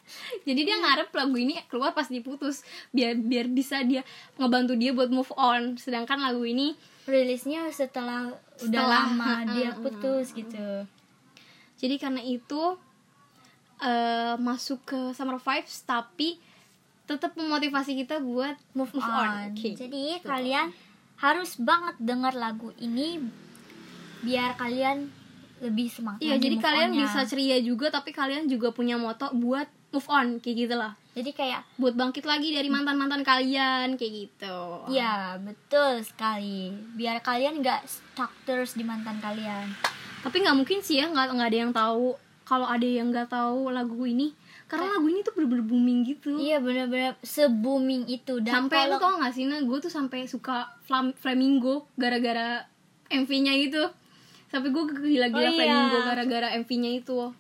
jadi 0.48 0.62
dia 0.62 0.78
ngarep 0.80 1.10
lagu 1.14 1.36
ini 1.38 1.60
keluar 1.68 1.92
pas 1.92 2.08
diputus 2.08 2.66
biar 2.90 3.18
biar 3.18 3.48
bisa 3.52 3.82
dia 3.86 4.02
ngebantu 4.38 4.74
dia 4.78 4.92
buat 4.92 5.10
move 5.12 5.32
on 5.38 5.76
sedangkan 5.78 6.22
lagu 6.22 6.44
ini 6.46 6.74
rilisnya 7.10 7.66
setelah, 7.74 8.30
udah 8.62 8.70
Setelah, 8.70 9.10
lama 9.10 9.26
ha-ha, 9.42 9.54
dia 9.58 9.70
putus 9.74 10.38
gitu. 10.38 10.86
jadi 11.82 11.96
karena 11.98 12.22
itu 12.22 12.78
eh, 13.82 14.38
masuk 14.38 14.86
ke 14.86 15.00
summer 15.18 15.42
vibes 15.42 15.82
tapi 15.84 16.38
tetap 17.10 17.36
memotivasi 17.36 17.98
kita 17.98 18.24
buat 18.24 18.56
Move, 18.72 18.94
Move 18.96 19.04
on. 19.04 19.28
on. 19.28 19.52
Oke. 19.52 19.76
Jadi 19.76 20.22
kalian 20.24 20.72
harus 21.20 21.60
banget 21.60 21.96
dengar 22.00 22.32
lagu 22.34 22.72
ini 22.80 23.20
biar 24.24 24.56
kalian 24.56 25.12
lebih 25.62 25.88
semangat. 25.94 26.26
Iya, 26.26 26.42
jadi 26.42 26.58
kalian 26.58 26.90
on-nya. 26.96 27.06
bisa 27.06 27.22
ceria 27.30 27.58
juga, 27.62 27.94
tapi 27.94 28.10
kalian 28.10 28.50
juga 28.50 28.74
punya 28.74 28.98
moto 28.98 29.30
buat 29.38 29.70
move 29.92 30.08
on 30.08 30.40
kayak 30.40 30.68
gitu 30.68 30.76
lah 30.76 30.96
jadi 31.12 31.32
kayak 31.36 31.62
buat 31.76 31.92
bangkit 31.92 32.24
lagi 32.24 32.56
dari 32.56 32.72
mantan 32.72 32.96
mantan 32.96 33.28
kalian 33.28 34.00
kayak 34.00 34.14
gitu. 34.16 34.88
Ya 34.88 35.36
betul 35.36 36.00
sekali. 36.08 36.72
Biar 36.96 37.20
kalian 37.20 37.60
nggak 37.60 37.84
stuck 37.84 38.32
terus 38.48 38.80
di 38.80 38.88
mantan 38.88 39.20
kalian. 39.20 39.76
Tapi 40.24 40.40
nggak 40.40 40.56
mungkin 40.56 40.80
sih 40.80 41.04
ya 41.04 41.12
nggak 41.12 41.36
nggak 41.36 41.50
ada 41.52 41.60
yang 41.68 41.74
tahu. 41.76 42.16
Kalau 42.48 42.64
ada 42.64 42.88
yang 42.88 43.12
nggak 43.12 43.28
tahu 43.28 43.76
lagu 43.76 44.00
ini 44.08 44.32
karena 44.72 44.88
lagu 44.96 45.12
ini 45.12 45.20
tuh 45.20 45.36
bener-bener 45.36 45.68
booming 45.68 46.00
gitu. 46.08 46.40
Iya 46.40 46.64
bener-bener 46.64 47.20
se 47.20 47.44
booming 47.52 48.08
itu. 48.08 48.40
Dan 48.40 48.72
sampai 48.72 48.88
lu 48.88 48.96
kalau 48.96 49.20
tau 49.20 49.24
gak 49.28 49.36
sih 49.36 49.44
nah 49.44 49.60
gue 49.60 49.78
tuh 49.84 49.92
sampai 49.92 50.32
suka 50.32 50.80
Flam- 50.88 51.12
Flamingo 51.20 51.92
gara-gara 52.00 52.64
MV-nya 53.12 53.52
itu. 53.60 53.84
Sampai 54.48 54.72
gue 54.72 54.84
gila-gila 54.88 55.44
Oh, 55.44 55.52
iya. 55.52 55.60
Flamingo 55.60 55.98
gara-gara 56.08 56.48
MV-nya 56.56 57.04
itu 57.04 57.36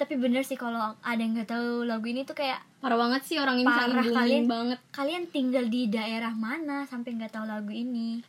tapi 0.00 0.16
bener 0.16 0.40
sih 0.40 0.56
kalau 0.56 0.80
ada 0.96 1.20
yang 1.20 1.36
nggak 1.36 1.50
tahu 1.50 1.84
lagu 1.84 2.06
ini 2.06 2.24
tuh 2.24 2.32
kayak 2.32 2.56
parah 2.78 2.96
banget 2.96 3.20
sih 3.22 3.36
orang 3.36 3.60
ini 3.60 3.68
Parah, 3.68 4.00
kalian- 4.00 4.48
banget. 4.48 4.78
kalian 4.88 5.28
tinggal 5.28 5.68
di 5.68 5.86
daerah 5.86 6.32
mana 6.32 6.88
sampai 6.88 7.12
nggak 7.12 7.28
tahu 7.30 7.44
lagu 7.44 7.68
ini? 7.68 8.24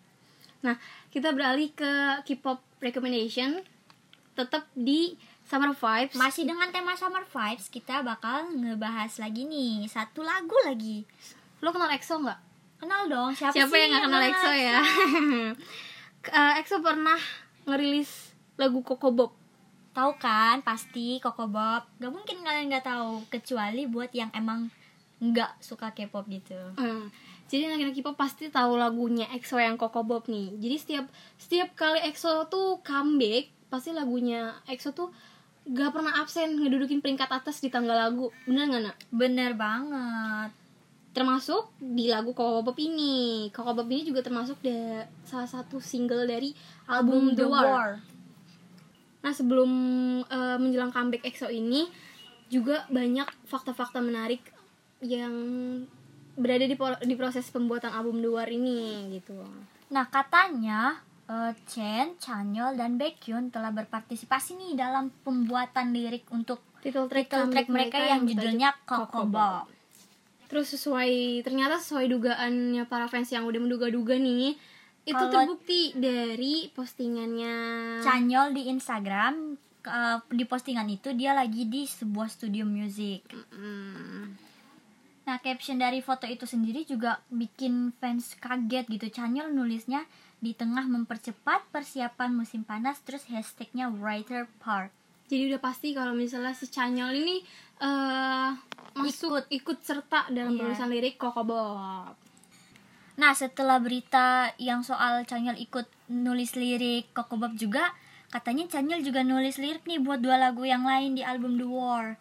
Nah 0.59 0.75
kita 1.07 1.31
beralih 1.31 1.71
ke 1.71 1.91
K-pop 2.21 2.59
recommendation. 2.79 3.63
Tetap 4.31 4.67
di 4.73 5.15
Summer 5.43 5.71
Vibes. 5.71 6.15
Masih 6.15 6.43
dengan 6.43 6.67
tema 6.69 6.91
summer 6.93 7.23
vibes 7.23 7.67
kita 7.67 7.99
bakal 8.01 8.51
ngebahas 8.53 9.11
lagi 9.17 9.43
nih. 9.43 9.83
Satu 9.85 10.21
lagu 10.21 10.55
lagi. 10.61 11.03
Lo 11.59 11.69
kenal 11.69 11.87
EXO 11.89 12.19
nggak? 12.19 12.39
Kenal 12.77 13.05
dong 13.05 13.31
siapa, 13.31 13.53
siapa 13.53 13.69
sih 13.69 13.79
yang 13.79 13.89
nggak 13.91 14.03
kenal 14.05 14.23
EXO 14.25 14.51
ya? 14.51 14.79
Eh, 16.23 16.53
EXO 16.55 16.79
pernah 16.79 17.17
ngerilis 17.65 18.29
lagu 18.53 18.79
Coco 18.81 19.09
Bob 19.09 19.31
tahu 19.91 20.15
kan 20.17 20.63
pasti 20.63 21.19
Koko 21.19 21.47
Bob 21.47 21.83
gak 21.99 22.11
mungkin 22.11 22.41
kalian 22.41 22.71
nggak 22.71 22.87
tahu 22.87 23.27
kecuali 23.27 23.87
buat 23.87 24.11
yang 24.11 24.31
emang 24.31 24.71
nggak 25.21 25.61
suka 25.61 25.93
K-pop 25.93 26.25
gitu 26.27 26.57
Hmm. 26.75 27.11
Jadi 27.51 27.67
anak-anak 27.67 27.95
K-pop 27.99 28.15
pasti 28.15 28.47
tahu 28.47 28.79
lagunya 28.79 29.27
EXO 29.35 29.59
yang 29.59 29.75
Coco 29.75 30.07
Bob 30.07 30.23
nih. 30.31 30.55
Jadi 30.55 30.75
setiap 30.79 31.05
setiap 31.35 31.75
kali 31.75 31.99
EXO 31.99 32.47
tuh 32.47 32.79
comeback, 32.79 33.51
pasti 33.67 33.91
lagunya 33.91 34.55
EXO 34.71 34.95
tuh 34.95 35.11
gak 35.67 35.91
pernah 35.91 36.15
absen 36.23 36.55
ngedudukin 36.55 37.03
peringkat 37.03 37.27
atas 37.27 37.59
di 37.59 37.67
tanggal 37.67 37.91
lagu. 37.91 38.31
Bener 38.47 38.71
nggak 38.71 38.81
nak? 38.87 38.97
bener 39.11 39.51
banget 39.59 40.55
Termasuk 41.11 41.75
di 41.75 42.07
lagu 42.07 42.31
Coco 42.31 42.63
Bob 42.63 42.79
ini. 42.79 43.51
Coco 43.51 43.75
Bob 43.75 43.91
ini 43.91 44.07
juga 44.07 44.23
termasuk 44.23 44.63
da- 44.63 45.11
salah 45.27 45.49
satu 45.51 45.83
single 45.83 46.23
dari 46.23 46.55
album 46.87 47.35
The 47.35 47.51
War. 47.51 47.99
Nah 49.21 49.31
sebelum 49.33 49.71
eh, 50.25 50.57
menjelang 50.57 50.93
comeback 50.93 51.25
EXO 51.25 51.49
ini 51.49 51.85
juga 52.51 52.83
banyak 52.91 53.47
fakta-fakta 53.47 54.03
menarik 54.03 54.43
yang 55.01 55.33
berada 56.35 56.65
di, 56.67 56.75
di 57.05 57.15
proses 57.15 57.47
pembuatan 57.49 57.93
album 57.93 58.19
The 58.19 58.29
War 58.29 58.49
ini 58.49 59.13
gitu. 59.17 59.37
Nah 59.93 60.05
katanya 60.09 60.99
eh, 61.29 61.53
Chen, 61.69 62.17
Chanyeol, 62.17 62.75
dan 62.75 62.97
Baekhyun 62.97 63.53
telah 63.53 63.69
berpartisipasi 63.71 64.57
nih 64.57 64.73
dalam 64.75 65.13
pembuatan 65.23 65.93
lirik 65.93 66.27
untuk 66.33 66.61
Title 66.81 67.05
track, 67.05 67.29
title 67.29 67.53
track 67.53 67.69
comeback 67.69 67.93
mereka 67.93 67.97
yang 68.01 68.25
judulnya. 68.25 68.69
Bob. 69.29 69.69
Terus 70.49 70.67
sesuai 70.75 71.45
ternyata 71.45 71.77
sesuai 71.77 72.09
dugaannya 72.09 72.83
para 72.89 73.05
fans 73.05 73.29
yang 73.29 73.45
udah 73.45 73.61
menduga-duga 73.61 74.17
nih, 74.17 74.57
itu 75.01 75.17
Kalau- 75.17 75.33
terbukti 75.33 75.93
dari 75.93 76.69
postingannya. 76.69 77.55
Chanyeol 78.01 78.53
di 78.53 78.69
Instagram 78.69 79.57
eh, 79.81 80.17
di 80.29 80.45
postingan 80.45 80.85
itu 80.87 81.09
dia 81.11 81.33
lagi 81.33 81.65
di 81.65 81.83
sebuah 81.83 82.29
studio 82.29 82.63
music. 82.63 83.25
Hmm. 83.49 84.37
Nah, 85.21 85.37
caption 85.37 85.77
dari 85.77 86.01
foto 86.01 86.25
itu 86.25 86.45
sendiri 86.45 86.81
juga 86.83 87.17
bikin 87.29 87.93
fans 87.97 88.37
kaget 88.37 88.85
gitu. 88.85 89.07
Chanyeol 89.09 89.49
nulisnya 89.49 90.05
di 90.37 90.53
tengah 90.53 90.85
mempercepat 90.85 91.69
persiapan 91.69 92.33
musim 92.33 92.61
panas 92.61 92.97
terus 93.01 93.25
hashtagnya 93.25 93.89
writer 93.89 94.49
part. 94.61 94.89
Jadi 95.29 95.47
udah 95.53 95.61
pasti 95.61 95.93
kalau 95.93 96.11
misalnya 96.11 96.51
si 96.51 96.67
Chanyeol 96.67 97.13
ini 97.15 97.41
eh 97.79 98.49
masuk 98.93 99.47
ikut, 99.49 99.81
serta 99.81 100.27
dalam 100.29 100.53
Iya. 100.53 100.59
penulisan 100.61 100.89
lirik 100.91 101.15
Coco 101.17 101.41
Bob. 101.41 102.13
Nah, 103.19 103.35
setelah 103.35 103.81
berita 103.83 104.55
yang 104.55 104.85
soal 104.87 105.27
Chanyeol 105.27 105.59
ikut 105.59 105.87
nulis 106.07 106.55
lirik 106.55 107.11
Coco 107.11 107.35
Bob 107.35 107.59
juga, 107.59 107.91
katanya 108.31 108.67
Chanyeol 108.71 109.03
juga 109.03 109.25
nulis 109.25 109.59
lirik 109.59 109.83
nih 109.83 109.99
buat 109.99 110.23
dua 110.23 110.39
lagu 110.39 110.63
yang 110.63 110.87
lain 110.87 111.19
di 111.19 111.23
album 111.25 111.59
The 111.59 111.67
War. 111.67 112.15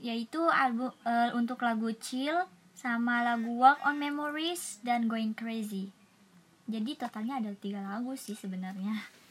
Yaitu 0.00 0.40
album 0.48 0.90
eh, 1.04 1.30
untuk 1.36 1.60
lagu 1.62 1.92
Chill 2.00 2.34
sama 2.72 3.22
lagu 3.22 3.60
Walk 3.60 3.84
on 3.84 4.00
Memories 4.00 4.80
dan 4.80 5.06
Going 5.06 5.36
Crazy. 5.36 5.92
Jadi 6.66 6.96
totalnya 6.96 7.38
ada 7.38 7.52
tiga 7.52 7.84
lagu 7.84 8.16
sih 8.16 8.34
sebenarnya. 8.34 9.22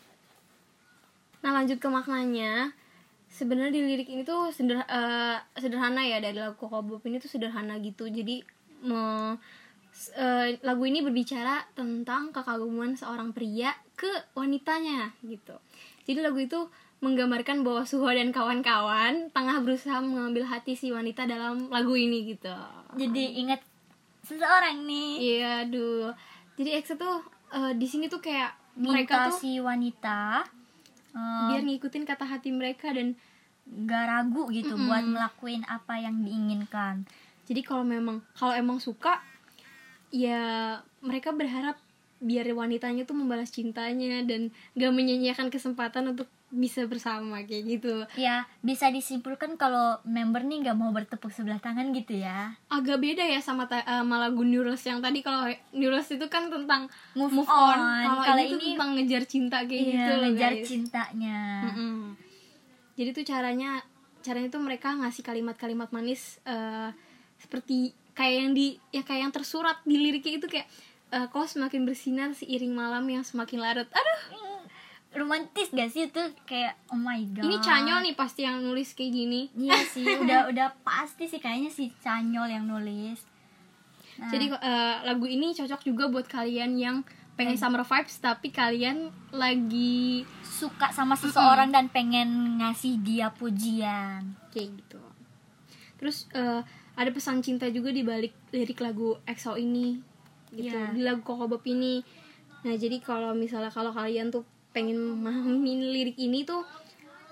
Nah 1.42 1.52
lanjut 1.58 1.82
ke 1.82 1.90
maknanya 1.90 2.70
Sebenarnya 3.32 3.74
di 3.74 3.82
lirik 3.82 4.10
ini 4.14 4.22
tuh 4.22 4.54
sederhana, 4.54 4.86
eh, 4.86 5.38
sederhana 5.58 6.02
ya 6.06 6.22
Dari 6.22 6.38
lagu 6.38 6.54
Coco 6.54 6.86
Bob 6.86 7.02
ini 7.10 7.18
tuh 7.18 7.32
sederhana 7.32 7.82
gitu 7.82 8.06
Jadi 8.06 8.46
eh, 10.16 10.58
lagu 10.64 10.84
ini 10.88 11.04
berbicara 11.04 11.68
tentang 11.78 12.32
kekaguman 12.34 12.96
seorang 12.96 13.36
pria 13.36 13.76
ke 13.96 14.10
wanitanya 14.34 15.14
gitu 15.22 15.56
Jadi 16.08 16.20
lagu 16.26 16.42
itu 16.42 16.60
menggambarkan 17.02 17.62
bahwa 17.66 17.86
Suho 17.86 18.10
dan 18.10 18.30
kawan-kawan 18.34 19.30
Tengah 19.34 19.58
berusaha 19.62 20.02
mengambil 20.02 20.46
hati 20.50 20.74
si 20.74 20.90
wanita 20.90 21.26
dalam 21.30 21.70
lagu 21.70 21.94
ini 21.94 22.26
gitu 22.34 22.54
Jadi 22.98 23.42
ingat 23.42 23.62
seseorang 24.26 24.86
nih 24.86 25.12
Iya 25.18 25.52
aduh 25.68 26.14
Jadi 26.58 26.70
EXO 26.82 26.98
tuh 26.98 27.22
eh, 27.54 27.74
di 27.78 27.86
sini 27.86 28.10
tuh 28.10 28.22
kayak 28.24 28.58
mereka 28.80 29.28
minta 29.28 29.28
tuh 29.30 29.38
si 29.38 29.52
wanita 29.60 30.48
eh, 31.12 31.46
biar 31.52 31.62
ngikutin 31.68 32.08
kata 32.08 32.26
hati 32.26 32.50
mereka 32.56 32.96
dan 32.96 33.20
gak 33.68 34.06
ragu 34.10 34.50
gitu 34.52 34.74
Mm-mm. 34.74 34.88
buat 34.90 35.04
ngelakuin 35.06 35.64
apa 35.70 35.96
yang 36.02 36.26
diinginkan. 36.26 37.06
jadi 37.46 37.62
kalau 37.62 37.86
memang 37.86 38.20
kalau 38.36 38.52
emang 38.58 38.82
suka 38.82 39.22
ya 40.12 40.42
mereka 41.00 41.32
berharap 41.32 41.80
biar 42.18 42.46
wanitanya 42.48 43.02
tuh 43.02 43.16
membalas 43.16 43.50
cintanya 43.50 44.22
dan 44.22 44.48
gak 44.74 44.92
menyanyiakan 44.92 45.50
kesempatan 45.50 46.06
untuk 46.08 46.30
bisa 46.48 46.84
bersama 46.84 47.42
kayak 47.42 47.64
gitu 47.66 48.04
Ya, 48.14 48.44
bisa 48.60 48.88
disimpulkan 48.88 49.56
kalau 49.56 49.98
member 50.06 50.44
nih 50.44 50.62
gak 50.64 50.76
mau 50.76 50.92
bertepuk 50.92 51.32
sebelah 51.32 51.58
tangan 51.58 51.90
gitu 51.90 52.14
ya. 52.16 52.54
agak 52.68 53.00
beda 53.00 53.24
ya 53.24 53.40
sama 53.40 53.66
sama 53.66 54.20
lagu 54.20 54.44
Neurals 54.44 54.84
yang 54.84 55.00
tadi 55.00 55.20
kalau 55.20 55.48
Neurals 55.72 56.06
itu 56.08 56.28
kan 56.28 56.46
tentang 56.46 56.92
Move 57.14 57.34
move, 57.34 57.50
on. 57.50 57.80
on, 58.04 58.22
kalau 58.22 58.38
ini, 58.38 58.54
ini- 58.54 58.66
tentang 58.70 58.90
ngejar 58.94 59.24
cinta 59.26 59.58
kayak 59.64 59.80
Iya, 59.80 59.90
gitu 59.90 60.12
loh 60.12 60.22
ngejar 60.30 60.54
guys 60.54 60.68
cintanya. 60.68 61.40
Mm-mm. 61.66 61.98
jadi 62.94 63.10
tuh 63.12 63.26
caranya 63.26 63.72
caranya 64.20 64.50
tuh 64.52 64.62
mereka 64.62 64.94
ngasih 64.94 65.24
kalimat-kalimat 65.24 65.90
manis 65.90 66.38
eh, 66.44 66.92
seperti 67.40 67.96
kayak 68.14 68.36
yang 68.44 68.52
di 68.52 68.68
ya 68.92 69.02
kayak 69.04 69.22
yang 69.30 69.34
tersurat 69.34 69.78
di 69.88 69.96
liriknya 69.98 70.40
itu 70.40 70.48
kayak 70.48 70.68
eh, 71.12 71.28
kau 71.32 71.44
semakin 71.44 71.84
bersinar 71.84 72.32
seiring 72.36 72.72
malam 72.72 73.04
yang 73.08 73.24
semakin 73.24 73.60
larut. 73.60 73.90
Aduh. 73.92 74.42
Romantis 75.12 75.68
gak 75.76 75.92
sih 75.92 76.08
itu? 76.08 76.24
Kayak 76.48 76.80
oh 76.88 76.96
my 76.96 77.20
god. 77.36 77.44
ini 77.44 77.60
Canyol 77.60 78.00
nih 78.00 78.16
pasti 78.16 78.48
yang 78.48 78.64
nulis 78.64 78.96
kayak 78.96 79.12
gini. 79.12 79.52
Iya 79.60 79.84
sih, 79.94 80.08
udah 80.08 80.48
udah 80.48 80.72
pasti 80.88 81.28
sih 81.28 81.44
kayaknya 81.44 81.68
si 81.68 81.92
Canyol 82.00 82.48
yang 82.48 82.64
nulis. 82.64 83.20
Nah, 84.16 84.32
jadi 84.32 84.56
eh, 84.56 84.96
lagu 85.04 85.28
ini 85.28 85.52
cocok 85.52 85.84
juga 85.84 86.08
buat 86.08 86.32
kalian 86.32 86.80
yang 86.80 87.04
pengen 87.36 87.60
summer 87.60 87.84
vibes 87.84 88.22
tapi 88.22 88.52
kalian 88.54 89.10
lagi 89.34 90.28
suka 90.46 90.94
sama 90.94 91.18
seseorang 91.18 91.74
dan 91.74 91.90
pengen 91.90 92.60
ngasih 92.62 93.02
dia 93.02 93.34
pujian. 93.34 94.36
kayak 94.52 94.78
gitu 94.78 95.11
terus 96.02 96.26
eh, 96.34 96.66
ada 96.98 97.10
pesan 97.14 97.46
cinta 97.46 97.70
juga 97.70 97.94
di 97.94 98.02
balik 98.02 98.34
lirik 98.50 98.82
lagu 98.82 99.16
EXO 99.30 99.56
ini 99.56 100.02
gitu. 100.52 100.76
Iya. 100.76 100.92
di 100.92 101.02
lagu 101.06 101.24
Coco 101.24 101.48
Bob 101.48 101.64
ini. 101.64 102.04
Nah 102.68 102.76
jadi 102.76 103.00
kalau 103.00 103.32
misalnya 103.32 103.72
kalau 103.72 103.96
kalian 103.96 104.34
tuh 104.34 104.44
pengen 104.76 105.00
memahami 105.00 105.96
lirik 105.96 106.20
ini 106.20 106.44
tuh 106.44 106.68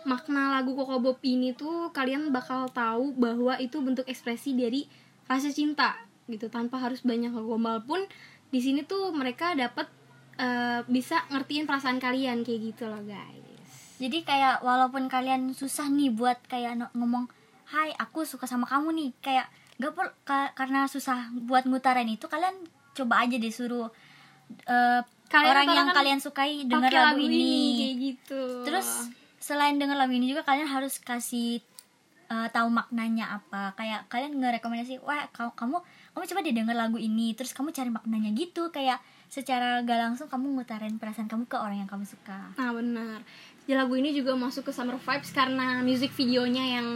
makna 0.07 0.55
lagu 0.55 0.77
Coco 0.77 1.01
Bob 1.03 1.19
ini 1.25 1.51
tuh 1.51 1.91
kalian 1.91 2.31
bakal 2.31 2.71
tahu 2.71 3.11
bahwa 3.19 3.59
itu 3.59 3.83
bentuk 3.83 4.07
ekspresi 4.07 4.55
dari 4.55 4.87
rasa 5.27 5.51
cinta 5.51 5.99
gitu. 6.31 6.47
Tanpa 6.47 6.79
harus 6.79 7.03
banyak 7.03 7.35
ngegombal 7.35 7.83
pun 7.83 7.99
di 8.49 8.59
sini 8.63 8.87
tuh 8.87 9.11
mereka 9.11 9.57
dapat 9.57 9.91
eh, 10.39 10.85
bisa 10.87 11.27
ngertiin 11.27 11.67
perasaan 11.67 11.99
kalian 11.99 12.47
kayak 12.47 12.61
gitu 12.73 12.87
loh 12.87 13.03
guys. 13.03 13.49
Jadi 13.99 14.23
kayak 14.23 14.63
walaupun 14.63 15.11
kalian 15.11 15.51
susah 15.51 15.91
nih 15.91 16.07
buat 16.15 16.39
kayak 16.47 16.95
ngomong, 16.95 17.27
"Hai, 17.69 17.93
aku 17.93 18.23
suka 18.23 18.43
sama 18.43 18.65
kamu 18.65 18.89
nih." 18.91 19.09
Kayak 19.19 19.47
gak 19.75 19.93
per 19.93 20.07
ka- 20.21 20.51
karena 20.53 20.85
susah 20.85 21.17
buat 21.39 21.63
ngutarin 21.63 22.07
itu 22.07 22.25
kalian 22.25 22.53
coba 22.91 23.23
aja 23.23 23.35
deh 23.35 23.49
suruh 23.49 23.87
Kalian 25.29 25.45
orang 25.47 25.65
yang 25.67 25.87
katakan 25.87 25.95
kalian 25.95 26.19
sukai 26.19 26.51
dengar 26.65 26.89
pakai 26.89 27.05
lagu, 27.05 27.21
ini. 27.21 27.53
kayak 27.77 27.95
gitu 28.01 28.41
Terus 28.65 28.87
selain 29.39 29.77
denger 29.77 29.93
lagu 29.95 30.09
ini 30.09 30.25
juga 30.27 30.41
kalian 30.41 30.65
harus 30.67 30.97
kasih 30.97 31.61
eh, 32.27 32.47
tahu 32.49 32.67
maknanya 32.67 33.39
apa 33.39 33.71
kayak 33.73 34.05
kalian 34.07 34.35
ngerekomendasi 34.35 34.99
wah 34.99 35.29
kamu 35.29 35.53
kamu 35.53 35.77
kamu 36.11 36.23
coba 36.25 36.39
deh 36.41 36.55
denger 36.55 36.75
lagu 36.75 36.97
ini 36.97 37.31
terus 37.31 37.53
kamu 37.53 37.69
cari 37.69 37.89
maknanya 37.89 38.29
gitu 38.31 38.69
kayak 38.69 38.97
secara 39.25 39.79
gak 39.79 39.97
langsung 40.03 40.25
kamu 40.25 40.57
ngutarin 40.57 40.97
perasaan 40.97 41.25
kamu 41.25 41.45
ke 41.45 41.55
orang 41.55 41.79
yang 41.79 41.87
kamu 41.87 42.03
suka 42.03 42.49
Nah 42.51 42.73
benar. 42.73 43.21
Jadi 43.63 43.73
lagu 43.75 43.93
ini 43.93 44.09
juga 44.11 44.33
masuk 44.33 44.65
ke 44.65 44.71
summer 44.71 44.97
vibes 44.97 45.29
karena 45.29 45.79
music 45.79 46.09
videonya 46.11 46.81
yang 46.81 46.87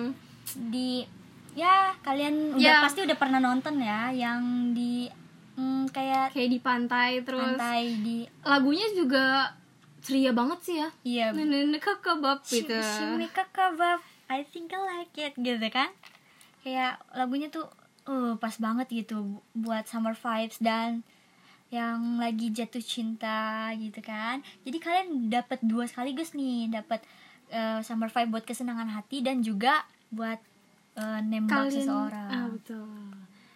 di 0.53 1.05
ya 1.53 1.93
kalian 1.99 2.55
udah 2.55 2.61
Ya. 2.61 2.81
pasti 2.81 3.01
udah 3.01 3.13
pernah 3.13 3.37
nonton 3.37 3.77
ya 3.77 4.09
yang 4.09 4.41
di 4.71 5.05
mm, 5.53 5.89
kayak 5.89 6.31
kayak 6.31 6.49
di 6.49 6.59
pantai 6.59 7.21
terus 7.21 7.55
pantai 7.55 7.93
di 7.95 8.25
lagunya 8.41 8.89
juga 8.91 9.53
ceria 9.99 10.31
banget 10.31 10.59
sih 10.61 10.75
ya. 10.77 10.89
iya 11.03 11.25
Nenek 11.29 11.79
kakak 11.79 12.19
bab 12.19 12.39
Sh- 12.41 12.59
gitu. 12.59 12.75
Shimmy 12.75 13.29
Kakabab 13.29 14.01
I 14.27 14.43
think 14.43 14.69
I 14.69 14.79
like 14.81 15.15
it 15.15 15.33
gitu 15.35 15.67
kan 15.69 15.93
kayak 16.59 16.97
lagunya 17.11 17.47
tuh 17.47 17.69
uh, 18.05 18.35
pas 18.35 18.55
banget 18.57 18.87
gitu 18.89 19.21
bu- 19.21 19.43
buat 19.53 19.85
summer 19.85 20.11
vibes 20.11 20.57
dan 20.57 21.03
yang 21.69 22.17
lagi 22.17 22.49
jatuh 22.49 22.79
cinta 22.79 23.71
gitu 23.75 23.97
kan 23.99 24.41
jadi 24.61 24.77
kalian 24.77 25.07
dapat 25.27 25.57
dua 25.61 25.85
sekaligus 25.85 26.31
nih 26.31 26.69
dapat 26.69 27.01
uh, 27.49 27.79
summer 27.79 28.07
vibe 28.07 28.29
buat 28.31 28.45
kesenangan 28.45 28.89
hati 28.89 29.19
dan 29.19 29.39
juga 29.39 29.81
buat 30.13 30.39
uh, 30.97 31.19
nembak 31.25 31.73
seseorang. 31.73 32.29
Ah, 32.29 32.47
betul. 32.53 32.87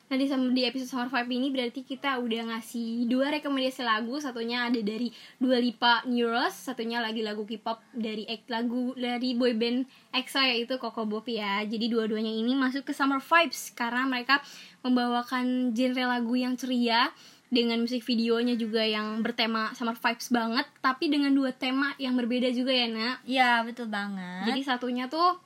Nah 0.08 0.16
di, 0.16 0.64
episode 0.64 0.88
Summer 0.88 1.12
Vibe 1.12 1.36
ini 1.36 1.48
berarti 1.52 1.84
kita 1.84 2.16
udah 2.24 2.56
ngasih 2.56 3.12
dua 3.12 3.28
rekomendasi 3.28 3.84
lagu. 3.84 4.16
Satunya 4.24 4.64
ada 4.64 4.80
dari 4.80 5.12
Dua 5.36 5.60
Lipa 5.60 6.08
Neuros 6.08 6.56
Satunya 6.56 7.04
lagi 7.04 7.20
lagu 7.20 7.44
K-pop 7.44 7.84
dari 7.92 8.24
lagu 8.48 8.96
dari 8.96 9.36
boyband 9.36 9.84
EXO 10.16 10.40
yaitu 10.48 10.80
Coco 10.80 11.04
Pop 11.04 11.28
ya. 11.28 11.60
Jadi 11.68 11.92
dua-duanya 11.92 12.32
ini 12.32 12.56
masuk 12.56 12.88
ke 12.88 12.96
Summer 12.96 13.20
Vibes 13.20 13.76
Karena 13.76 14.08
mereka 14.08 14.40
membawakan 14.80 15.76
genre 15.76 16.08
lagu 16.08 16.40
yang 16.40 16.56
ceria 16.56 17.12
dengan 17.48 17.80
musik 17.80 18.04
videonya 18.04 18.60
juga 18.60 18.84
yang 18.84 19.24
bertema 19.24 19.72
summer 19.72 19.96
vibes 19.96 20.28
banget 20.36 20.68
tapi 20.84 21.08
dengan 21.08 21.32
dua 21.32 21.56
tema 21.56 21.96
yang 21.96 22.20
berbeda 22.20 22.52
juga 22.52 22.76
ya 22.76 22.88
nak. 22.92 23.18
Iya 23.24 23.52
betul 23.64 23.88
banget. 23.88 24.52
Jadi 24.52 24.62
satunya 24.68 25.08
tuh 25.08 25.40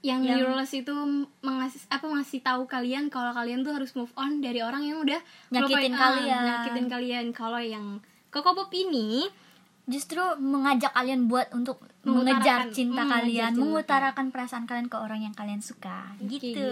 yang, 0.00 0.20
Yang- 0.20 0.40
Neuroles 0.42 0.72
itu 0.72 0.94
mengasih 1.40 1.82
apa 1.86 2.04
ngasih 2.04 2.40
tahu 2.40 2.64
kalian 2.64 3.08
kalau 3.08 3.30
kalian 3.30 3.60
tuh 3.60 3.72
harus 3.72 3.92
move 3.92 4.12
on 4.14 4.40
dari 4.40 4.58
orang 4.58 4.80
yang 4.80 4.98
udah 4.98 5.20
Nyakitin 5.50 5.92
ngelupain- 5.92 5.94
kalian. 5.94 6.34
ah, 6.34 6.46
nyakitin 6.46 6.86
kalian. 6.88 7.24
Kalau 7.30 7.60
yang 7.60 7.86
Coco 8.28 8.54
Pop 8.54 8.70
ini 8.70 9.28
justru 9.84 10.22
mengajak 10.38 10.94
kalian 10.94 11.26
buat 11.26 11.50
untuk 11.50 11.82
mengejar 12.00 12.70
cinta 12.70 13.02
hmm, 13.02 13.10
kalian, 13.10 13.50
cinta. 13.50 13.60
mengutarakan 13.60 14.26
perasaan 14.30 14.64
kalian 14.64 14.86
ke 14.86 14.96
orang 14.96 15.20
yang 15.20 15.34
kalian 15.34 15.60
suka, 15.60 16.14
gitu. 16.22 16.54
gitu. 16.54 16.68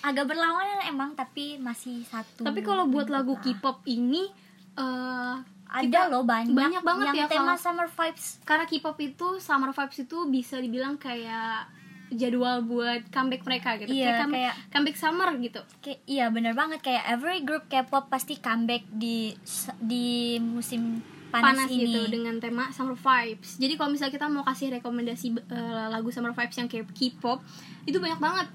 Agak 0.00 0.24
berlawanan 0.24 0.86
emang, 0.86 1.12
tapi 1.12 1.58
masih 1.58 2.06
satu. 2.06 2.40
tapi 2.40 2.62
kalau 2.62 2.86
buat 2.86 3.10
lagu. 3.10 3.34
K-pop 3.36 3.82
ini 3.84 4.30
eh 4.72 5.34
ada 5.68 5.80
kita- 5.82 6.08
loh 6.08 6.22
banyak, 6.22 6.52
banyak 6.52 6.82
banget 6.82 7.06
yang 7.10 7.16
ya 7.18 7.26
tema 7.26 7.52
summer 7.54 7.84
vibes. 7.86 8.40
karena 8.42 8.64
K-pop 8.64 8.96
itu 8.96 9.28
summer 9.38 9.72
vibes 9.72 9.98
itu 10.00 10.18
bisa 10.26 10.56
dibilang 10.56 10.96
kayak 10.96 11.66
jadwal 12.12 12.60
buat 12.62 13.08
comeback 13.08 13.42
mereka 13.42 13.76
gitu 13.76 13.90
Iya, 13.90 14.04
kayak 14.06 14.20
comeback, 14.20 14.38
kayak- 14.38 14.56
comeback 14.68 14.96
summer 14.96 15.28
gitu 15.36 15.60
Kayak, 15.78 16.00
iya 16.04 16.26
bener 16.28 16.52
banget 16.52 16.80
kayak 16.80 17.04
every 17.08 17.40
group 17.40 17.66
K-pop 17.66 18.06
pasti 18.06 18.36
comeback 18.36 18.84
di 18.88 19.32
di 19.78 20.06
musim 20.38 21.00
panas, 21.28 21.64
panas, 21.64 21.68
ini. 21.70 21.88
gitu 21.88 22.00
dengan 22.12 22.36
tema 22.36 22.68
summer 22.68 22.92
vibes. 22.92 23.56
Jadi 23.56 23.72
kalau 23.74 23.88
misalnya 23.88 24.12
kita 24.12 24.28
mau 24.28 24.44
kasih 24.44 24.68
rekomendasi 24.70 25.32
eh, 25.32 25.86
lagu 25.88 26.12
summer 26.12 26.30
vibes 26.30 26.54
yang 26.54 26.68
kayak 26.68 26.92
K-pop, 26.92 27.40
itu 27.82 27.96
banyak 27.96 28.20
banget. 28.20 28.52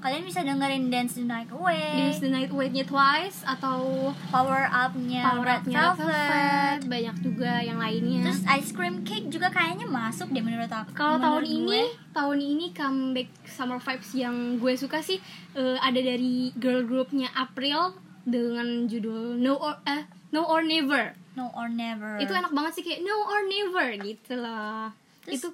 Kalian 0.00 0.24
bisa 0.24 0.40
dengerin 0.40 0.88
Dance 0.88 1.20
the 1.20 1.28
Night 1.28 1.52
Away, 1.52 1.92
Dance 1.92 2.24
the 2.24 2.32
Night 2.32 2.48
Away-nya 2.48 2.88
Twice 2.88 3.44
atau 3.44 4.08
Power 4.32 4.64
Up-nya 4.72 5.20
Power 5.28 5.44
Red 5.44 5.68
Up-nya 5.68 5.76
Velvet. 5.92 6.00
Velvet, 6.00 6.80
banyak 6.88 7.16
juga 7.20 7.52
yang 7.60 7.76
lainnya. 7.76 8.24
Terus 8.24 8.40
Ice 8.48 8.72
Cream 8.72 9.04
Cake 9.04 9.28
juga 9.28 9.52
kayaknya 9.52 9.84
masuk 9.84 10.32
deh 10.32 10.40
menurut 10.40 10.72
aku. 10.72 10.96
kalau 10.96 11.20
tahun 11.20 11.44
menurut 11.44 11.52
ini, 11.52 11.68
gue. 11.68 11.84
tahun 12.16 12.38
ini 12.40 12.66
comeback 12.72 13.28
summer 13.44 13.76
vibes 13.76 14.10
yang 14.16 14.56
gue 14.56 14.72
suka 14.80 15.04
sih 15.04 15.20
eh, 15.52 15.76
ada 15.76 16.00
dari 16.00 16.48
girl 16.56 16.80
groupnya 16.88 17.28
April 17.36 17.92
dengan 18.24 18.88
judul 18.88 19.36
No 19.36 19.60
or 19.60 19.76
eh, 19.84 20.08
No 20.32 20.48
or 20.48 20.64
Never. 20.64 21.12
No 21.36 21.52
or 21.52 21.68
Never. 21.68 22.16
Itu 22.16 22.32
enak 22.32 22.56
banget 22.56 22.80
sih 22.80 22.84
kayak 22.88 23.04
No 23.04 23.16
or 23.28 23.44
Never 23.44 23.88
gitu 24.00 24.40
loh. 24.40 24.96
Terus, 25.28 25.44
itu 25.44 25.48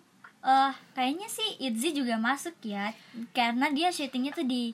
eh 0.47 0.73
kayaknya 0.93 1.27
sih 1.27 1.51
Itzy 1.61 1.91
juga 1.91 2.15
masuk 2.17 2.55
ya 2.63 2.95
karena 3.31 3.67
dia 3.69 3.91
syutingnya 3.91 4.31
tuh 4.31 4.43
di 4.43 4.71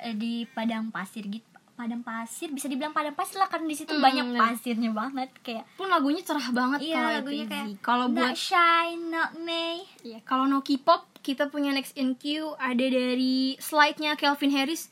eh, 0.00 0.14
di 0.14 0.46
padang 0.46 0.88
pasir 0.88 1.26
gitu 1.26 1.42
padang 1.74 2.02
pasir 2.02 2.50
bisa 2.50 2.66
dibilang 2.66 2.90
padang 2.90 3.14
pasir 3.14 3.34
lah 3.34 3.46
karena 3.46 3.66
di 3.66 3.76
situ 3.76 3.90
Hmm, 3.90 4.02
banyak 4.02 4.26
bener. 4.28 4.40
pasirnya 4.40 4.90
banget 4.90 5.30
kayak 5.40 5.62
pun 5.74 5.86
lagunya 5.86 6.22
cerah 6.22 6.50
banget 6.50 6.78
iya 6.84 6.94
kalau 6.96 7.10
lagunya 7.12 7.44
kayak 7.46 7.66
kalau 7.78 8.06
buat 8.08 8.34
shy 8.34 8.86
not 8.96 9.34
me 9.36 9.82
ya 10.02 10.18
kalau 10.22 10.46
no 10.46 10.58
K-pop 10.60 11.06
kita 11.18 11.46
punya 11.46 11.70
next 11.70 11.94
in 11.94 12.14
queue 12.14 12.54
ada 12.56 12.82
dari 12.82 13.58
slide-nya 13.58 14.14
Calvin 14.14 14.48
Harris. 14.48 14.86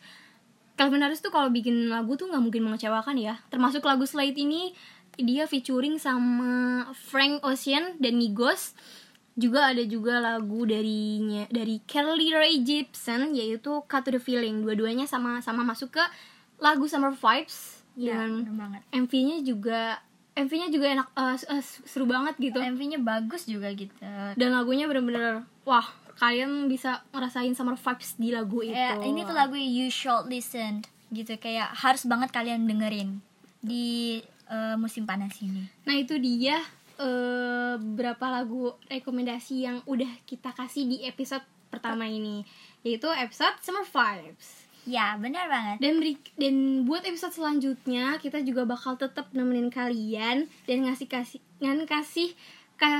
Calvin 0.74 1.00
Harris 1.00 1.18
tuh 1.18 1.30
kalau 1.30 1.48
bikin 1.48 1.88
lagu 1.88 2.12
tuh 2.14 2.28
nggak 2.28 2.42
mungkin 2.42 2.60
mengecewakan 2.62 3.16
ya. 3.16 3.40
Termasuk 3.48 3.80
lagu 3.80 4.04
slide 4.04 4.36
ini 4.36 4.76
dia 5.16 5.46
featuring 5.46 5.96
sama 5.96 6.52
Frank 6.92 7.40
Ocean 7.40 7.96
dan 7.96 8.14
Migos 8.14 8.76
juga 9.37 9.68
ada 9.68 9.85
juga 9.85 10.16
lagu 10.16 10.64
darinya 10.64 11.44
dari 11.46 11.85
Kelly 11.85 12.33
Ray 12.33 12.57
Jepsen 12.61 13.31
yaitu 13.31 13.85
Cut 13.85 14.03
to 14.03 14.11
the 14.11 14.18
Feeling. 14.18 14.64
Dua-duanya 14.64 15.05
sama 15.05 15.38
sama 15.38 15.61
masuk 15.62 15.92
ke 15.92 16.05
lagu 16.57 16.88
Summer 16.88 17.12
Vibes. 17.12 17.85
Iya, 17.94 18.16
dan 18.16 18.44
MV-nya 18.90 19.40
juga 19.40 20.01
MV-nya 20.33 20.68
juga 20.68 20.87
enak 20.90 21.09
eh, 21.12 21.33
s- 21.35 21.49
eh, 21.49 21.61
seru 21.87 22.05
banget 22.05 22.37
gitu. 22.37 22.57
MV-nya 22.59 22.96
bagus 22.99 23.44
juga 23.44 23.72
gitu. 23.72 23.92
Dan 24.35 24.53
lagunya 24.53 24.85
bener-bener 24.85 25.44
wah 25.62 25.85
kalian 26.16 26.64
bisa 26.64 27.05
ngerasain 27.11 27.53
summer 27.53 27.72
vibes 27.75 28.16
di 28.16 28.33
lagu 28.33 28.61
itu. 28.61 28.72
Ya, 28.72 28.96
ini 29.03 29.20
tuh 29.22 29.33
lagu 29.33 29.53
You 29.53 29.88
Should 29.88 30.29
Listen 30.29 30.81
gitu 31.09 31.37
kayak 31.37 31.77
harus 31.77 32.05
banget 32.05 32.33
kalian 32.33 32.64
dengerin 32.64 33.20
di 33.61 34.20
eh, 34.46 34.77
musim 34.77 35.05
panas 35.05 35.37
ini. 35.40 35.64
Nah 35.83 35.92
itu 35.94 36.16
dia 36.16 36.61
eh, 36.98 37.74
berapa 37.76 38.26
lagu 38.28 38.74
rekomendasi 38.88 39.54
yang 39.68 39.78
udah 39.85 40.09
kita 40.24 40.52
kasih 40.52 40.88
di 40.88 40.96
episode 41.04 41.44
pertama 41.68 42.09
ini. 42.09 42.42
Yaitu 42.82 43.09
episode 43.12 43.56
summer 43.61 43.85
vibes. 43.85 44.66
Ya 44.87 45.18
benar 45.18 45.50
banget. 45.50 45.82
Dan 45.82 45.98
beri- 45.98 46.32
dan 46.38 46.87
buat 46.87 47.02
episode 47.02 47.35
selanjutnya 47.35 48.22
kita 48.22 48.38
juga 48.46 48.62
bakal 48.62 48.94
tetap 48.94 49.35
nemenin 49.35 49.66
kalian 49.66 50.46
dan 50.64 50.78
ngasih 50.87 51.11
kasih 51.11 51.42
dan 51.59 51.82
kasih 51.82 52.30
ke 52.76 52.92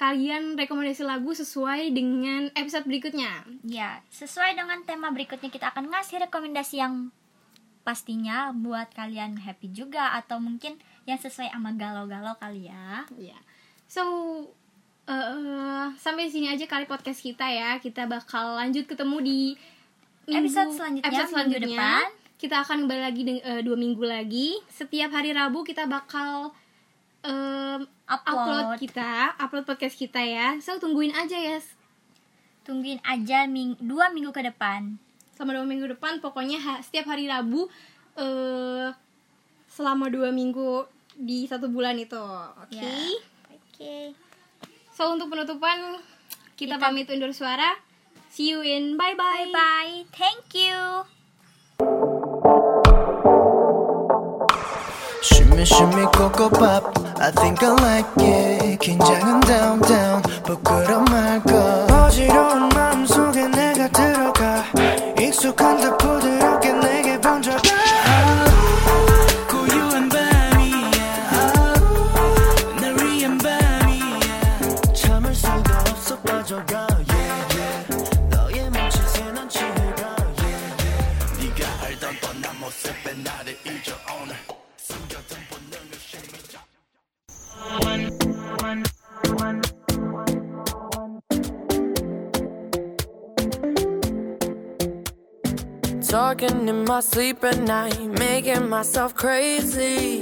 kalian 0.00 0.56
rekomendasi 0.56 1.04
lagu 1.04 1.30
sesuai 1.36 1.92
dengan 1.92 2.48
episode 2.56 2.88
berikutnya. 2.88 3.44
Ya, 3.62 4.00
sesuai 4.08 4.56
dengan 4.56 4.82
tema 4.88 5.12
berikutnya 5.12 5.52
kita 5.52 5.70
akan 5.70 5.92
ngasih 5.92 6.26
rekomendasi 6.26 6.80
yang 6.80 7.12
pastinya 7.86 8.52
buat 8.52 8.92
kalian 8.92 9.40
happy 9.40 9.72
juga 9.72 10.14
atau 10.18 10.38
mungkin 10.38 10.76
yang 11.08 11.16
sesuai 11.16 11.50
sama 11.50 11.72
galau-galau 11.74 12.36
kali 12.36 12.68
ya. 12.68 13.06
Ya. 13.16 13.38
So 13.88 14.02
eh, 15.08 15.86
sampai 15.96 16.28
sini 16.28 16.52
aja 16.52 16.68
kali 16.68 16.84
podcast 16.84 17.20
kita 17.24 17.48
ya. 17.48 17.80
Kita 17.80 18.04
bakal 18.04 18.60
lanjut 18.60 18.84
ketemu 18.84 19.16
di 19.24 19.40
Episode 20.28 20.76
selanjutnya, 20.76 21.08
episode 21.08 21.32
minggu 21.48 21.58
depan. 21.72 22.04
Kita 22.38 22.56
akan 22.62 22.76
kembali 22.84 23.02
lagi 23.02 23.22
eh, 23.40 23.60
dua 23.64 23.76
minggu 23.80 24.04
lagi. 24.04 24.60
Setiap 24.68 25.10
hari 25.10 25.32
Rabu 25.32 25.64
kita 25.64 25.88
bakal 25.88 26.52
em, 27.24 27.88
upload. 28.04 28.76
Upload. 28.76 28.78
kita, 28.78 29.34
upload 29.40 29.64
podcast 29.64 29.96
kita 29.96 30.20
ya. 30.20 30.60
So 30.60 30.76
tungguin 30.76 31.16
aja 31.16 31.40
ya. 31.40 31.58
Tungguin 32.68 33.00
aja 33.08 33.48
ming 33.48 33.80
dua 33.80 34.12
minggu 34.12 34.30
ke 34.36 34.44
depan 34.44 35.00
Selama 35.37 35.57
dua 35.57 35.65
minggu 35.65 35.87
depan, 35.89 36.19
pokoknya 36.19 36.57
ha- 36.57 36.81
setiap 36.81 37.09
hari 37.09 37.25
Rabu 37.25 37.65
eh 38.15 38.93
selama 39.67 40.05
dua 40.07 40.29
minggu 40.29 40.85
di 41.13 41.45
satu 41.45 41.67
bulan 41.67 41.97
itu. 41.97 42.21
Oke. 42.61 42.77
Ya. 42.77 42.93
Oke. 43.49 44.13
So 44.93 45.09
untuk 45.09 45.27
penutupan 45.27 45.97
kita, 46.53 46.77
Kita- 46.77 46.81
pamit 46.81 47.09
undur 47.09 47.33
suara. 47.33 47.73
See 48.29 48.49
you 48.49 48.61
in 48.61 48.93
bye 48.93 49.13
bye. 49.13 49.45
Bye 49.45 49.49
bye. 49.49 49.93
Thank 50.13 50.53
you. 50.53 51.05
Shimmy 55.23 55.63
shimmy 55.63 56.03
coco 56.11 56.49
pop 56.49 56.83
I 57.17 57.31
think 57.31 57.63
I 57.63 57.71
like 57.79 58.11
it 58.19 58.79
긴장은 58.81 59.39
down 59.47 59.79
down 59.81 60.21
부끄러 60.43 60.99
말까 61.07 61.87
어지러운 61.87 62.69
Yeah, 77.08 77.54
yeah. 77.54 78.28
너의 78.30 78.70
멈춘 78.70 79.08
새난 79.08 79.48
취해가 79.48 80.16
yeah, 80.40 80.74
익숙한 80.74 82.00
듯 82.00 82.16
부드럽게 82.18 82.32
내게 82.32 82.80
번져 82.98 83.18
나를 83.22 83.52
잊어 83.64 83.94
오늘 84.22 84.36
숨겨둔. 84.76 85.47
Talking 96.28 96.68
in 96.68 96.84
my 96.84 97.00
sleep 97.00 97.42
at 97.42 97.58
night, 97.58 97.98
making 98.00 98.68
myself 98.68 99.14
crazy. 99.14 100.20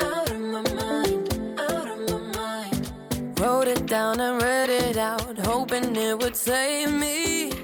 Out 0.00 0.30
of 0.30 0.40
my 0.40 0.62
mind, 0.72 1.60
out 1.60 1.86
of 1.86 2.00
my 2.08 2.18
mind. 2.38 3.38
Wrote 3.38 3.68
it 3.68 3.84
down 3.84 4.20
and 4.20 4.40
read 4.40 4.70
it 4.70 4.96
out, 4.96 5.36
hoping 5.40 5.94
it 5.94 6.18
would 6.18 6.34
save 6.34 6.94
me. 6.94 7.57